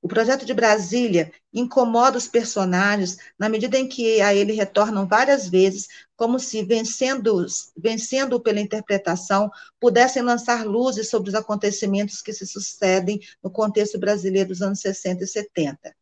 [0.00, 5.48] O projeto de Brasília incomoda os personagens na medida em que a ele retornam várias
[5.48, 12.46] vezes, como se, vencendo, vencendo pela interpretação, pudessem lançar luzes sobre os acontecimentos que se
[12.46, 15.94] sucedem no contexto brasileiro dos anos 60 e 70.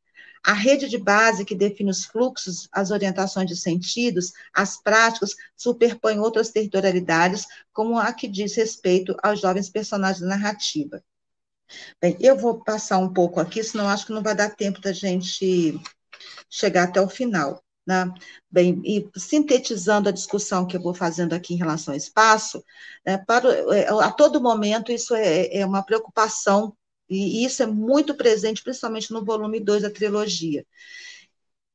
[0.42, 6.18] A rede de base que define os fluxos, as orientações de sentidos, as práticas, superpõe
[6.18, 11.04] outras territorialidades, como a que diz respeito aos jovens personagens da narrativa.
[12.00, 14.92] Bem, eu vou passar um pouco aqui, senão acho que não vai dar tempo da
[14.92, 15.80] gente
[16.48, 17.62] chegar até o final.
[17.87, 18.12] Né?
[18.50, 22.62] Bem, e sintetizando a discussão que eu vou fazendo aqui em relação ao espaço,
[23.04, 26.76] né, para, é, a todo momento isso é, é uma preocupação,
[27.09, 30.64] e isso é muito presente, principalmente no volume 2 da trilogia.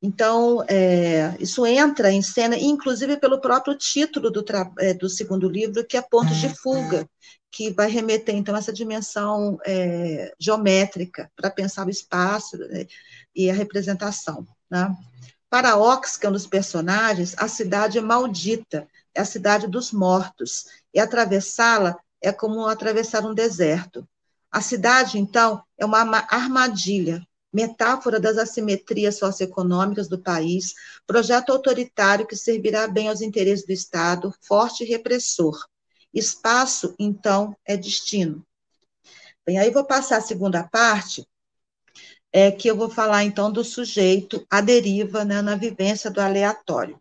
[0.05, 4.45] Então, é, isso entra em cena, inclusive pelo próprio título do,
[4.77, 7.09] é, do segundo livro, que é Pontos de Fuga,
[7.51, 12.85] que vai remeter, então, a essa dimensão é, geométrica para pensar o espaço né,
[13.35, 14.45] e a representação.
[14.69, 14.95] Né?
[15.49, 19.91] Para Ox, que é um dos personagens, a cidade é maldita, é a cidade dos
[19.91, 24.07] mortos, e atravessá-la é como atravessar um deserto.
[24.51, 30.73] A cidade, então, é uma armadilha, metáfora das assimetrias socioeconômicas do país,
[31.07, 35.57] projeto autoritário que servirá bem aos interesses do Estado, forte e repressor.
[36.13, 38.45] Espaço, então, é destino.
[39.45, 41.25] Bem, aí vou passar a segunda parte,
[42.29, 46.99] é, que eu vou falar, então, do sujeito à deriva né, na vivência do aleatório.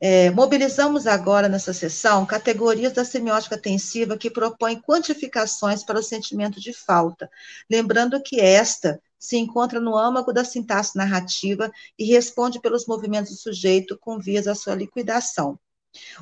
[0.00, 6.60] É, mobilizamos agora nessa sessão categorias da semiótica tensiva que propõem quantificações para o sentimento
[6.60, 7.30] de falta,
[7.70, 13.38] lembrando que esta se encontra no âmago da sintaxe narrativa e responde pelos movimentos do
[13.38, 15.58] sujeito com vias à sua liquidação.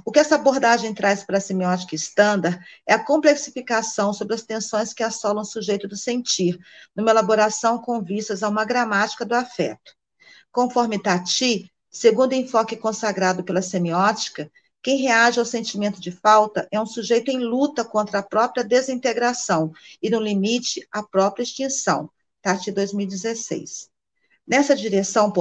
[0.04, 4.92] O que essa abordagem traz para a semiótica estándar é a complexificação sobre as tensões
[4.92, 6.58] que assolam o sujeito do sentir,
[6.94, 9.92] numa elaboração com vistas a uma gramática do afeto.
[10.52, 16.80] Conforme Tati, segundo o enfoque consagrado pela semiótica, quem reage ao sentimento de falta é
[16.80, 22.10] um sujeito em luta contra a própria desintegração e, no limite, a própria extinção.
[22.44, 23.88] Tati 2016.
[24.46, 25.32] Nessa direção,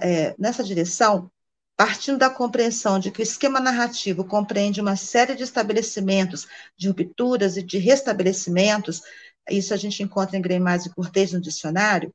[0.00, 1.30] é, nessa direção,
[1.76, 7.58] partindo da compreensão de que o esquema narrativo compreende uma série de estabelecimentos, de rupturas
[7.58, 9.02] e de restabelecimentos,
[9.50, 12.10] isso a gente encontra em Greimas e Cortez no dicionário,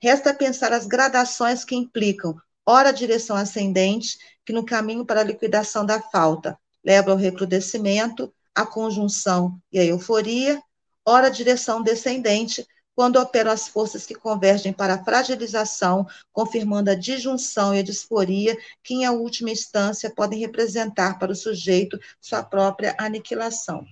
[0.00, 4.16] resta pensar as gradações que implicam, ora a direção ascendente,
[4.46, 9.84] que no caminho para a liquidação da falta leva ao recrudescimento, à conjunção e à
[9.84, 10.62] euforia,
[11.04, 12.64] ora a direção descendente,
[12.94, 18.56] quando operam as forças que convergem para a fragilização, confirmando a disjunção e a disforia,
[18.82, 23.86] que, em última instância, podem representar para o sujeito sua própria aniquilação.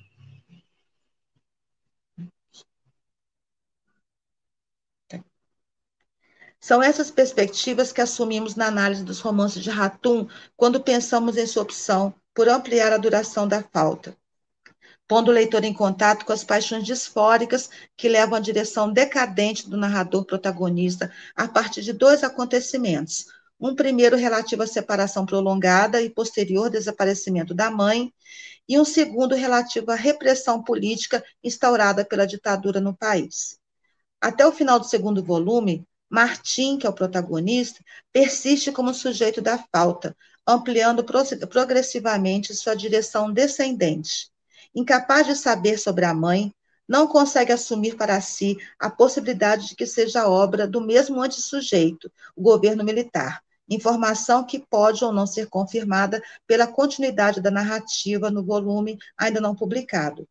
[6.61, 11.63] São essas perspectivas que assumimos na análise dos romances de Ratum quando pensamos em sua
[11.63, 14.15] opção por ampliar a duração da falta
[15.11, 19.77] pondo o leitor em contato com as paixões disfóricas que levam à direção decadente do
[19.77, 23.27] narrador protagonista a partir de dois acontecimentos.
[23.59, 28.15] Um primeiro relativo à separação prolongada e posterior desaparecimento da mãe,
[28.69, 33.59] e um segundo relativo à repressão política instaurada pela ditadura no país.
[34.21, 39.59] Até o final do segundo volume, Martim, que é o protagonista, persiste como sujeito da
[39.75, 41.05] falta, ampliando
[41.49, 44.31] progressivamente sua direção descendente
[44.75, 46.53] incapaz de saber sobre a mãe,
[46.89, 52.43] não consegue assumir para si a possibilidade de que seja obra do mesmo antisujeito, o
[52.43, 58.99] governo militar, informação que pode ou não ser confirmada pela continuidade da narrativa no volume
[59.17, 60.29] ainda não publicado.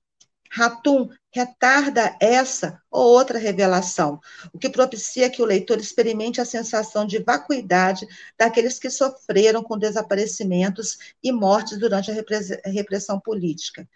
[0.51, 4.19] Ratum retarda essa ou outra revelação,
[4.51, 9.77] o que propicia que o leitor experimente a sensação de vacuidade daqueles que sofreram com
[9.77, 13.87] desaparecimentos e mortes durante a repressão política.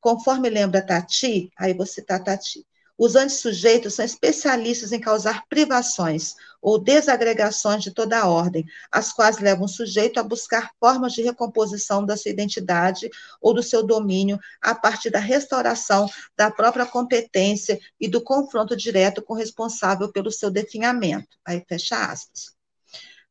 [0.00, 2.66] Conforme lembra Tati, aí vou citar Tati,
[3.02, 9.38] os antissujeitos são especialistas em causar privações ou desagregações de toda a ordem, as quais
[9.38, 13.08] levam o sujeito a buscar formas de recomposição da sua identidade
[13.40, 19.22] ou do seu domínio a partir da restauração da própria competência e do confronto direto
[19.22, 21.38] com o responsável pelo seu definhamento.
[21.42, 22.59] Aí fecha aspas.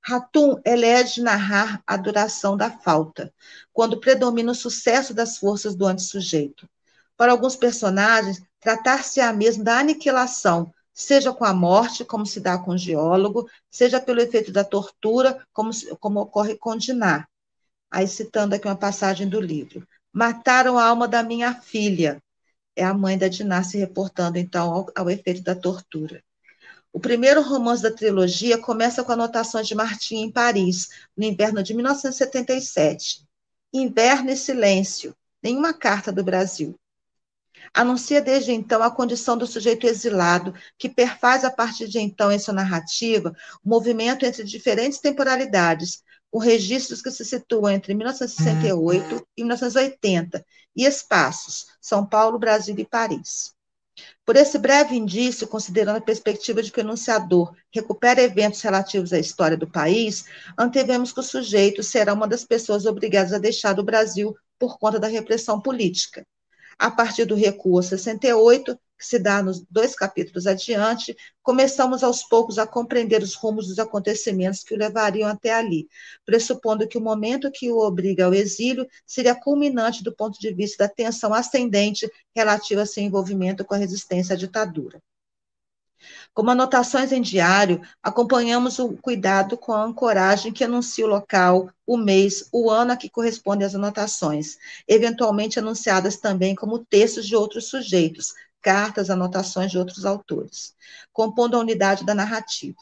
[0.09, 3.31] Ratum elege narrar a duração da falta,
[3.71, 6.67] quando predomina o sucesso das forças do antisujeito.
[7.15, 12.71] Para alguns personagens, tratar-se-á mesmo da aniquilação, seja com a morte, como se dá com
[12.71, 15.69] o geólogo, seja pelo efeito da tortura, como,
[15.99, 17.27] como ocorre com Diná.
[17.91, 19.87] Aí, citando aqui uma passagem do livro.
[20.11, 22.19] Mataram a alma da minha filha.
[22.75, 26.23] É a mãe da Diná se reportando, então, ao, ao efeito da tortura.
[26.91, 31.73] O primeiro romance da trilogia começa com anotações de Martim em Paris, no inverno de
[31.73, 33.27] 1977.
[33.71, 36.75] Inverno e silêncio, nenhuma carta do Brasil.
[37.73, 42.39] Anuncia desde então a condição do sujeito exilado, que perfaz a partir de então em
[42.39, 49.43] sua narrativa o movimento entre diferentes temporalidades, com registros que se situam entre 1968 e
[49.43, 53.53] 1980, e espaços, São Paulo, Brasil e Paris.
[54.29, 59.17] Por esse breve indício, considerando a perspectiva de que o enunciador recupera eventos relativos à
[59.17, 63.83] história do país, antevemos que o sujeito será uma das pessoas obrigadas a deixar o
[63.83, 66.23] Brasil por conta da repressão política.
[66.77, 72.59] A partir do recuo 68, que se dá nos dois capítulos adiante, começamos aos poucos
[72.59, 75.87] a compreender os rumos dos acontecimentos que o levariam até ali,
[76.25, 80.85] pressupondo que o momento que o obriga ao exílio seria culminante do ponto de vista
[80.85, 85.01] da tensão ascendente relativa a seu envolvimento com a resistência à ditadura.
[86.33, 91.97] Como anotações em diário, acompanhamos o cuidado com a ancoragem que anuncia o local, o
[91.97, 94.57] mês, o ano a que correspondem as anotações,
[94.87, 100.73] eventualmente anunciadas também como textos de outros sujeitos, cartas, anotações de outros autores,
[101.11, 102.77] compondo a unidade da narrativa.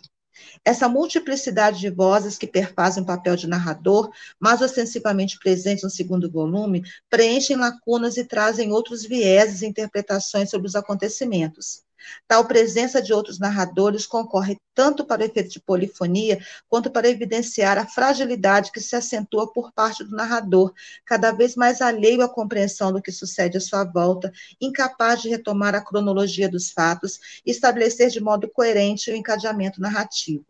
[0.64, 6.30] Essa multiplicidade de vozes que perfazem o papel de narrador, mais ostensivamente presentes no segundo
[6.30, 11.87] volume, preenchem lacunas e trazem outros vieses e interpretações sobre os acontecimentos.
[12.28, 16.40] Tal presença de outros narradores concorre tanto para o efeito de polifonia,
[16.70, 20.74] quanto para evidenciar a fragilidade que se acentua por parte do narrador,
[21.06, 24.32] cada vez mais alheio à compreensão do que sucede à sua volta,
[24.62, 30.46] incapaz de retomar a cronologia dos fatos e estabelecer de modo coerente o encadeamento narrativo.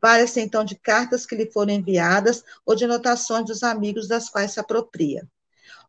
[0.00, 4.52] Vale-se então de cartas que lhe foram enviadas ou de anotações dos amigos das quais
[4.52, 5.28] se apropria.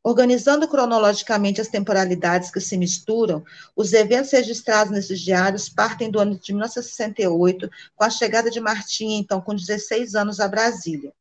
[0.01, 3.43] Organizando cronologicamente as temporalidades que se misturam,
[3.75, 9.17] os eventos registrados nesses diários partem do ano de 1968, com a chegada de Martim,
[9.17, 11.13] então com 16 anos, a Brasília.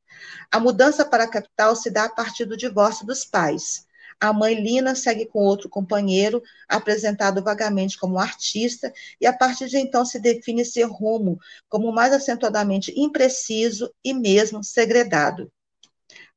[0.50, 3.84] A mudança para a capital se dá a partir do divórcio dos pais.
[4.20, 9.78] A mãe Lina segue com outro companheiro, apresentado vagamente como artista, e a partir de
[9.78, 15.50] então se define esse rumo como mais acentuadamente impreciso e mesmo segredado.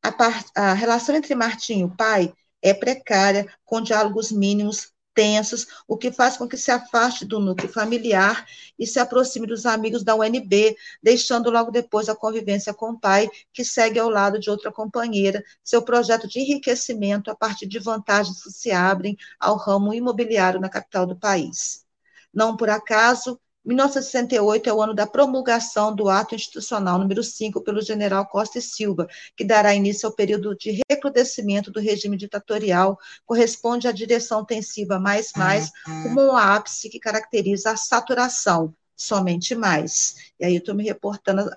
[0.01, 5.67] A, par, a relação entre Martim e o pai é precária, com diálogos mínimos, tensos,
[5.87, 8.45] o que faz com que se afaste do núcleo familiar
[8.77, 13.29] e se aproxime dos amigos da UNB, deixando logo depois a convivência com o pai,
[13.53, 18.41] que segue ao lado de outra companheira, seu projeto de enriquecimento a partir de vantagens
[18.43, 21.85] que se abrem ao ramo imobiliário na capital do país.
[22.33, 27.81] Não por acaso, 1968 é o ano da promulgação do ato institucional número 5 pelo
[27.81, 33.87] general Costa e Silva, que dará início ao período de recrudescimento do regime ditatorial, corresponde
[33.87, 35.69] à direção tensiva mais mais,
[36.03, 40.15] como um ápice que caracteriza a saturação, somente mais.
[40.39, 41.49] E aí eu estou me reportando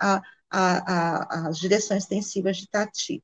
[0.50, 3.22] às direções tensivas de Tati.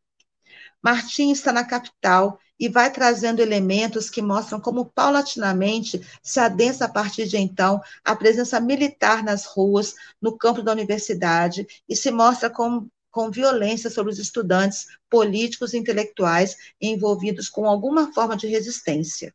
[0.82, 6.88] Martim está na capital e vai trazendo elementos que mostram como paulatinamente se adensa a
[6.88, 12.50] partir de então a presença militar nas ruas, no campo da universidade, e se mostra
[12.50, 19.34] com, com violência sobre os estudantes, políticos e intelectuais envolvidos com alguma forma de resistência.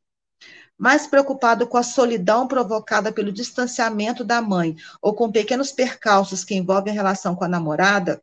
[0.78, 6.54] Mais preocupado com a solidão provocada pelo distanciamento da mãe ou com pequenos percalços que
[6.54, 8.22] envolvem a relação com a namorada,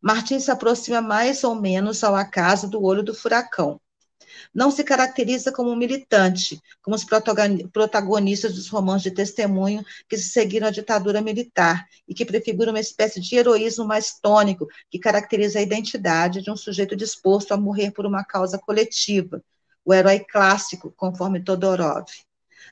[0.00, 3.80] Martins se aproxima mais ou menos ao acaso do olho do furacão.
[4.54, 7.04] Não se caracteriza como militante, como os
[7.72, 12.80] protagonistas dos romances de testemunho que se seguiram à ditadura militar e que prefiguram uma
[12.80, 17.90] espécie de heroísmo mais tônico que caracteriza a identidade de um sujeito disposto a morrer
[17.90, 19.42] por uma causa coletiva,
[19.84, 22.06] o herói clássico, conforme Todorov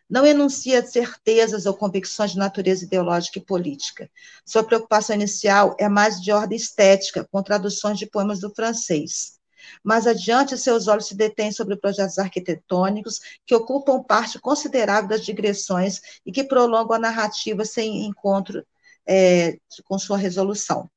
[0.09, 4.11] não enuncia certezas ou convicções de natureza ideológica e política.
[4.45, 9.39] Sua preocupação inicial é mais de ordem estética, com traduções de poemas do francês.
[9.83, 16.01] Mais adiante, seus olhos se detêm sobre projetos arquitetônicos que ocupam parte considerável das digressões
[16.25, 18.65] e que prolongam a narrativa sem encontro
[19.07, 20.89] é, com sua resolução.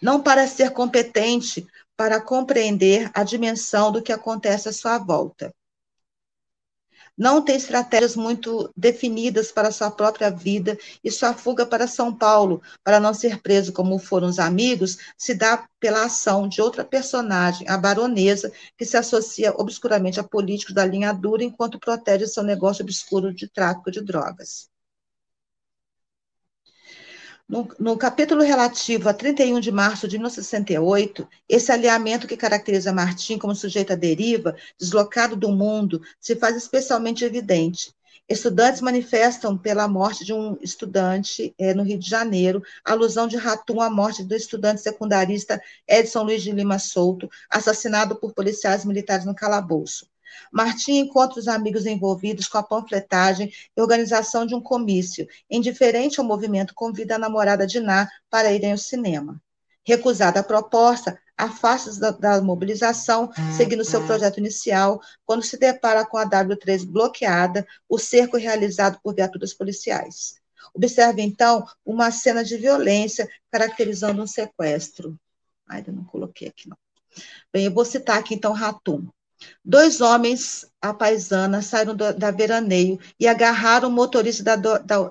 [0.00, 1.64] Não parece ser competente
[1.96, 5.54] para compreender a dimensão do que acontece à sua volta
[7.16, 12.62] não tem estratégias muito definidas para sua própria vida e sua fuga para São Paulo,
[12.82, 17.68] para não ser preso como foram os amigos, se dá pela ação de outra personagem,
[17.68, 22.82] a baronesa, que se associa obscuramente a políticos da linha dura enquanto protege seu negócio
[22.82, 24.71] obscuro de tráfico de drogas.
[27.48, 33.36] No, no, capítulo relativo a 31 de março de 1968, esse alinhamento que caracteriza Martim
[33.36, 37.92] como sujeito à deriva, deslocado do mundo, se faz especialmente evidente.
[38.28, 43.80] Estudantes manifestam pela morte de um estudante é, no Rio de Janeiro, alusão de Ratum
[43.80, 49.34] à morte do estudante secundarista Edson Luiz de Lima Souto, assassinado por policiais militares no
[49.34, 50.06] calabouço.
[50.52, 55.26] Martim encontra os amigos envolvidos com a panfletagem e organização de um comício.
[55.50, 59.40] Indiferente ao movimento, convida a namorada de Ná para irem ao cinema.
[59.84, 66.16] Recusada a proposta, afasta-se da, da, mobilização, seguindo seu projeto inicial, quando se depara com
[66.16, 70.34] a W3 bloqueada, o cerco realizado por viaturas policiais.
[70.74, 75.18] Observe, então, uma cena de violência caracterizando um sequestro.
[75.68, 76.76] Ainda não coloquei aqui, não.
[77.52, 79.08] Bem, eu vou citar aqui, então, Ratum.
[79.64, 85.10] Dois homens, a paisana, saíram do, da veraneio e agarraram o motorista da, do, da.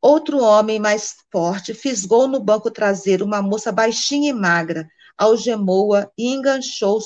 [0.00, 4.88] Outro homem mais forte fisgou no banco traseiro uma moça baixinha e magra,
[5.18, 6.98] algemou-a e enganchou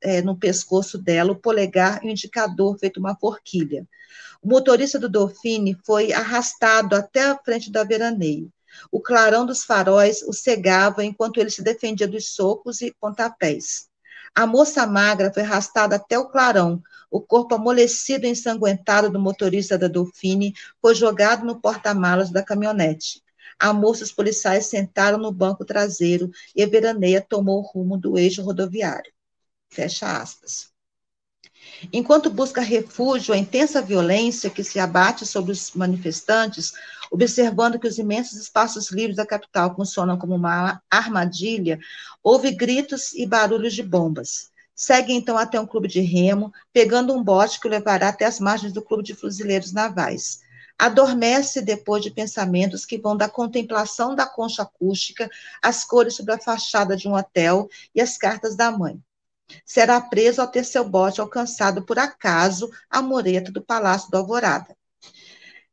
[0.00, 3.86] é, no pescoço dela o polegar e o indicador feito uma forquilha.
[4.40, 8.50] O motorista do Dauphine foi arrastado até a frente da veraneio.
[8.90, 13.88] O clarão dos faróis o cegava enquanto ele se defendia dos socos e pontapés.
[14.34, 16.82] A moça magra foi arrastada até o clarão.
[17.10, 23.22] O corpo amolecido e ensanguentado do motorista da Dolphine foi jogado no porta-malas da caminhonete.
[23.58, 27.96] A moça e os policiais sentaram no banco traseiro e a veraneia tomou o rumo
[27.96, 29.12] do eixo rodoviário.
[29.68, 30.70] Fecha aspas.
[31.92, 36.72] Enquanto busca refúgio à intensa violência que se abate sobre os manifestantes,
[37.10, 41.78] observando que os imensos espaços livres da capital funcionam como uma armadilha,
[42.22, 44.50] ouve gritos e barulhos de bombas.
[44.74, 48.38] Segue então até um clube de remo, pegando um bote que o levará até as
[48.38, 50.40] margens do clube de fuzileiros navais.
[50.78, 55.28] Adormece depois de pensamentos que vão da contemplação da concha acústica,
[55.60, 59.02] as cores sobre a fachada de um hotel e as cartas da mãe
[59.64, 64.76] será preso ao ter seu bote alcançado por acaso a mureta do Palácio do Alvorada.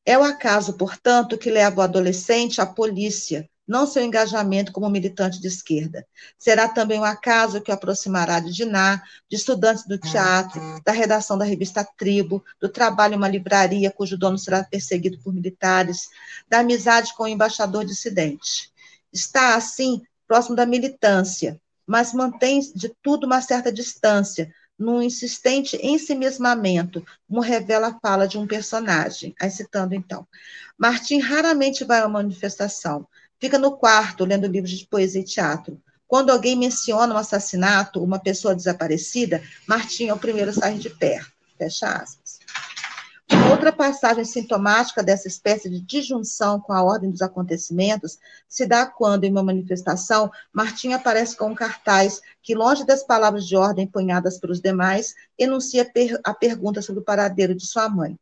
[0.05, 5.41] É o acaso, portanto, que leva o adolescente à polícia, não seu engajamento como militante
[5.41, 6.05] de esquerda.
[6.37, 10.91] Será também o um acaso que o aproximará de Diná, de estudantes do teatro, da
[10.91, 16.09] redação da revista Tribo, do trabalho em uma livraria cujo dono será perseguido por militares,
[16.47, 18.71] da amizade com o embaixador dissidente.
[19.11, 27.05] Está, assim, próximo da militância, mas mantém de tudo uma certa distância, num insistente ensimismamento,
[27.27, 29.33] como revela a fala de um personagem.
[29.39, 30.27] Aí citando então.
[30.77, 33.07] Martim raramente vai a uma manifestação.
[33.39, 35.81] Fica no quarto lendo livros de poesia e teatro.
[36.07, 40.89] Quando alguém menciona um assassinato, uma pessoa desaparecida, Martim é o primeiro a sair de
[40.89, 41.31] perto.
[41.57, 42.24] Fecha aspas.
[43.49, 48.17] Outra passagem sintomática dessa espécie de disjunção com a ordem dos acontecimentos
[48.47, 53.45] se dá quando, em uma manifestação, Martim aparece com um cartaz que, longe das palavras
[53.45, 55.89] de ordem punhadas pelos demais, enuncia
[56.23, 58.17] a pergunta sobre o paradeiro de sua mãe.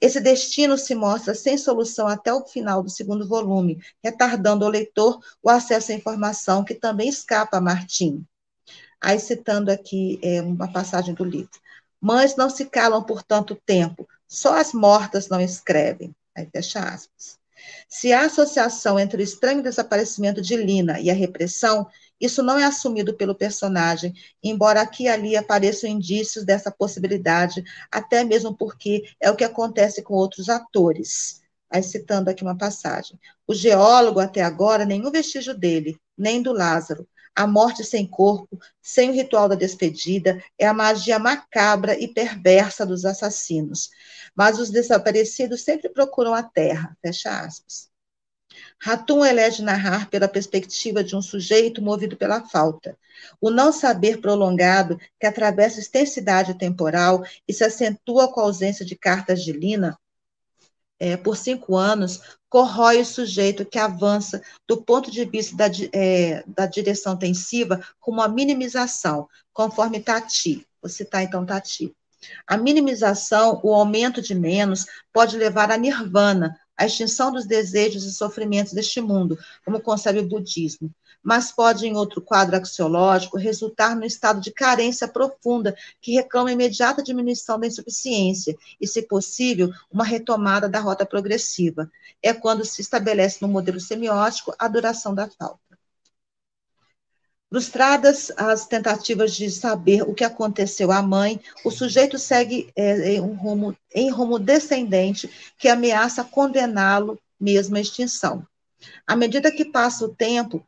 [0.00, 5.20] Esse destino se mostra sem solução até o final do segundo volume, retardando ao leitor
[5.42, 8.24] o acesso à informação que também escapa a Martim.
[9.00, 11.50] Aí, citando aqui é, uma passagem do livro.
[12.00, 16.14] Mães não se calam por tanto tempo, só as mortas não escrevem.
[16.36, 17.38] Aí fecha aspas.
[17.88, 21.86] Se há associação entre o estranho desaparecimento de Lina e a repressão,
[22.20, 28.24] isso não é assumido pelo personagem, embora aqui e ali apareçam indícios dessa possibilidade, até
[28.24, 31.42] mesmo porque é o que acontece com outros atores.
[31.70, 33.18] Aí citando aqui uma passagem.
[33.46, 37.06] O geólogo, até agora, nenhum vestígio dele, nem do Lázaro.
[37.36, 42.86] A morte sem corpo, sem o ritual da despedida, é a magia macabra e perversa
[42.86, 43.90] dos assassinos.
[44.34, 46.96] Mas os desaparecidos sempre procuram a terra.
[47.02, 47.92] Fecha aspas.
[48.80, 52.96] Ratum elege narrar pela perspectiva de um sujeito movido pela falta.
[53.40, 58.94] O não saber prolongado, que atravessa extensidade temporal e se acentua com a ausência de
[58.94, 59.98] cartas de Lina,
[60.98, 62.20] é, por cinco anos,
[62.54, 68.22] corrói o sujeito que avança do ponto de vista da, é, da direção tensiva como
[68.22, 70.64] a minimização, conforme Tati.
[70.80, 71.92] Vou citar então Tati.
[72.46, 78.14] A minimização, o aumento de menos, pode levar à nirvana, a extinção dos desejos e
[78.14, 80.94] sofrimentos deste mundo, como concebe o budismo,
[81.24, 87.02] mas pode, em outro quadro axiológico, resultar no estado de carência profunda que reclama imediata
[87.02, 91.90] diminuição da insuficiência e, se possível, uma retomada da rota progressiva.
[92.22, 95.58] É quando se estabelece no modelo semiótico a duração da falta.
[97.48, 103.20] Frustradas as tentativas de saber o que aconteceu à mãe, o sujeito segue é, em,
[103.20, 108.44] um rumo, em rumo descendente que ameaça condená-lo mesmo à extinção.
[109.06, 110.64] À medida que passa o tempo,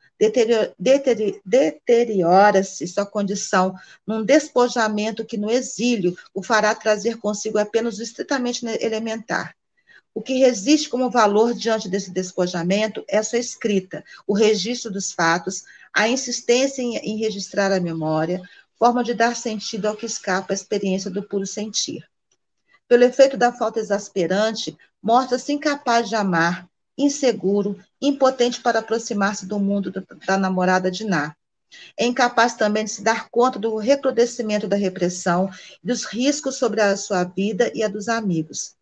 [1.87, 3.75] deteriora-se sua condição
[4.07, 9.55] num despojamento que no exílio o fará trazer consigo apenas o estritamente elementar.
[10.17, 15.13] O que resiste como valor diante desse despojamento é a sua escrita, o registro dos
[15.13, 18.41] fatos, a insistência em, registrar a memória,
[18.79, 22.03] forma de dar sentido ao que escapa à experiência do puro sentir.
[22.89, 26.67] Pelo efeito da falta exasperante, mostra-se incapaz de amar,
[26.97, 29.93] inseguro, impotente para aproximar-se do mundo
[30.27, 31.35] da namorada de Ná.
[31.97, 35.51] É incapaz também de se dar conta do recrudescimento da repressão
[35.83, 38.75] dos riscos sobre a sua vida e a dos amigos.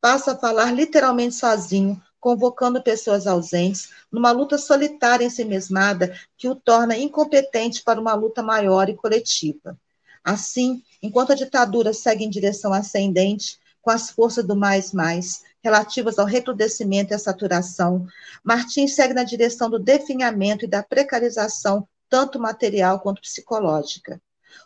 [0.00, 6.48] Passa a falar literalmente sozinho, convocando pessoas ausentes, numa luta solitária em si mesmada que
[6.48, 9.78] o torna incompetente para uma luta maior e coletiva.
[10.24, 16.26] Assim, enquanto a ditadura segue em direção ascendente, com as forças do mais-mais, relativas ao
[16.26, 18.06] recrudescimento e à saturação,
[18.42, 24.20] Martins segue na direção do definhamento e da precarização, tanto material quanto psicológica.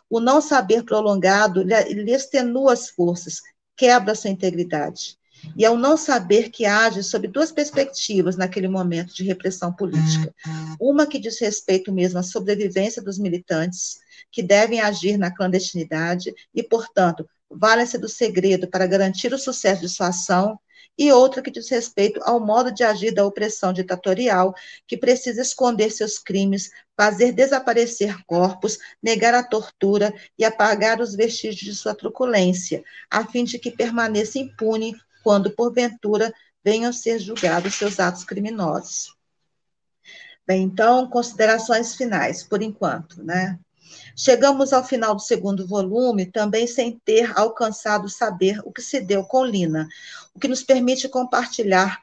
[0.09, 3.41] O não saber prolongado lhe extenua as forças,
[3.75, 5.17] quebra sua integridade
[5.55, 10.33] e ao não saber que age sob duas perspectivas naquele momento de repressão política.
[10.79, 13.99] Uma que diz respeito mesmo à sobrevivência dos militantes,
[14.31, 19.89] que devem agir na clandestinidade e, portanto, valem-se do segredo para garantir o sucesso de
[19.89, 20.59] sua ação,
[20.97, 24.55] e outra que diz respeito ao modo de agir da opressão ditatorial,
[24.87, 31.61] que precisa esconder seus crimes, fazer desaparecer corpos, negar a tortura e apagar os vestígios
[31.61, 36.33] de sua truculência, a fim de que permaneça impune quando, porventura,
[36.63, 39.15] venham ser julgados seus atos criminosos.
[40.45, 43.59] Bem, então, considerações finais, por enquanto, né?
[44.15, 49.23] Chegamos ao final do segundo volume também sem ter alcançado saber o que se deu
[49.23, 49.87] com Lina,
[50.33, 52.01] o que nos permite compartilhar,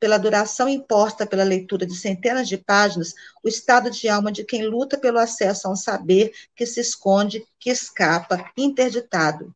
[0.00, 3.12] pela, duração imposta pela leitura de centenas de páginas,
[3.44, 7.44] o estado de alma de quem luta pelo acesso a um saber que se esconde,
[7.60, 9.54] que escapa, interditado.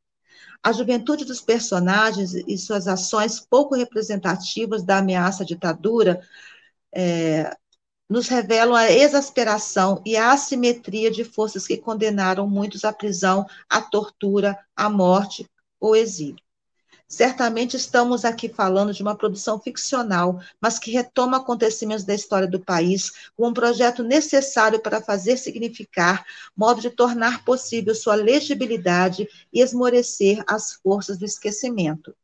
[0.63, 6.21] A juventude dos personagens e suas ações pouco representativas da ameaça à ditadura
[6.95, 7.57] é,
[8.09, 13.81] nos revelam a exasperação e a assimetria de forças que condenaram muitos à prisão, à
[13.81, 15.49] tortura, à morte
[15.81, 16.43] ou exílio.
[17.13, 22.59] Certamente estamos aqui falando de uma produção ficcional, mas que retoma acontecimentos da história do
[22.59, 26.25] país como um projeto necessário para fazer significar,
[26.57, 32.17] modo de tornar possível sua legibilidade e esmorecer as forças do esquecimento.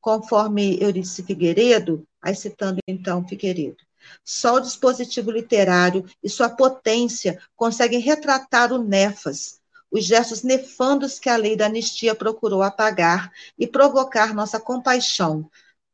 [0.00, 3.84] Conforme Euridice Figueiredo, aí citando então Figueiredo,
[4.24, 11.28] só o dispositivo literário e sua potência conseguem retratar o nefas, os gestos nefandos que
[11.28, 15.50] a lei da anistia procurou apagar e provocar nossa compaixão.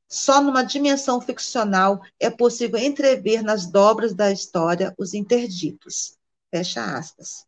[0.08, 6.16] Só numa dimensão ficcional é possível entrever nas dobras da história os interditos.
[6.50, 7.45] Fecha aspas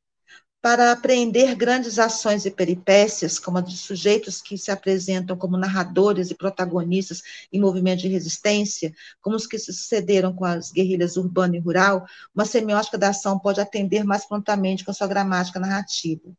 [0.68, 6.30] para apreender grandes ações e peripécias, como a de sujeitos que se apresentam como narradores
[6.30, 11.56] e protagonistas em movimentos de resistência, como os que se sucederam com as guerrilhas urbana
[11.56, 16.36] e rural, uma semiótica da ação pode atender mais prontamente com sua gramática narrativa.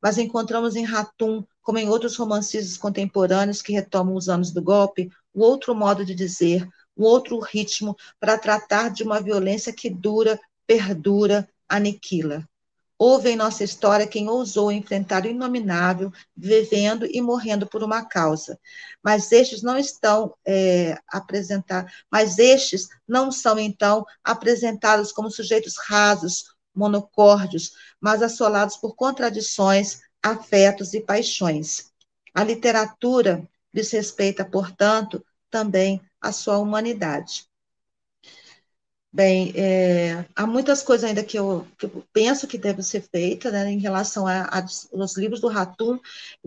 [0.00, 5.10] Mas encontramos em Ratum, como em outros romancistas contemporâneos que retomam os anos do golpe,
[5.34, 10.38] um outro modo de dizer, um outro ritmo para tratar de uma violência que dura,
[10.68, 12.48] perdura, aniquila.
[13.04, 18.56] Houve em nossa história quem ousou enfrentar o inominável, vivendo e morrendo por uma causa.
[19.02, 26.54] Mas estes não estão é, apresentar, mas estes não são então apresentados como sujeitos rasos,
[26.72, 31.90] monocórdios, mas assolados por contradições, afetos e paixões.
[32.32, 33.42] A literatura
[33.74, 37.48] respeita, portanto, também a sua humanidade.
[39.14, 43.52] Bem, é, há muitas coisas ainda que eu, que eu, penso que devem ser feitas
[43.52, 45.98] né, em relação aos livros do Ratum,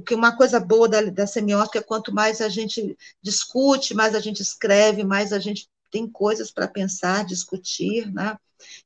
[0.03, 4.20] que uma coisa boa da, da semiótica é quanto mais a gente discute, mais a
[4.20, 8.36] gente escreve, mais a gente tem coisas para pensar, discutir, né?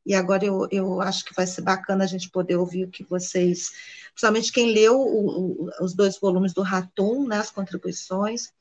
[0.05, 3.05] E agora eu, eu acho que vai ser bacana a gente poder ouvir o que
[3.05, 3.69] vocês,
[4.11, 8.51] principalmente quem leu o, o, os dois volumes do Ratum, né, as contribuições,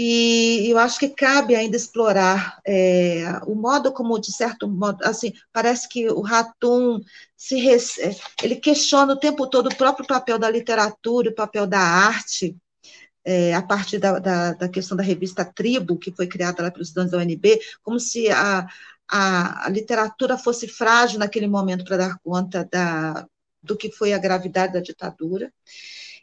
[0.00, 5.32] e eu acho que cabe ainda explorar é, o modo como, de certo modo, assim,
[5.52, 7.00] parece que o Ratum
[7.36, 11.80] se é, ele questiona o tempo todo o próprio papel da literatura, o papel da
[11.80, 12.56] arte,
[13.24, 16.92] é, a partir da, da, da, questão da revista Tribo, que foi criada lá pelos
[16.92, 18.68] donos da UNB, como se a,
[19.10, 23.26] a, a literatura fosse frágil naquele momento para dar conta da,
[23.60, 25.52] do que foi a gravidade da ditadura.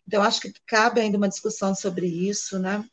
[0.07, 2.87] Então, acho que cabe ainda uma discussão sobre isso, né?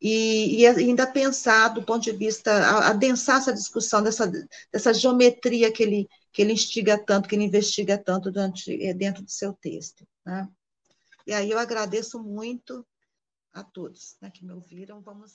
[0.00, 2.52] e, e, ainda pensar do ponto de vista,
[2.86, 4.30] adensar essa discussão dessa,
[4.70, 9.22] dessa geometria que ele, que ele instiga tanto, que ele investiga tanto durante, eh, dentro
[9.22, 10.06] do seu texto.
[10.24, 10.48] Né?
[11.26, 12.86] E aí eu agradeço muito
[13.52, 15.00] a todos né, que me ouviram.
[15.00, 15.32] Vamos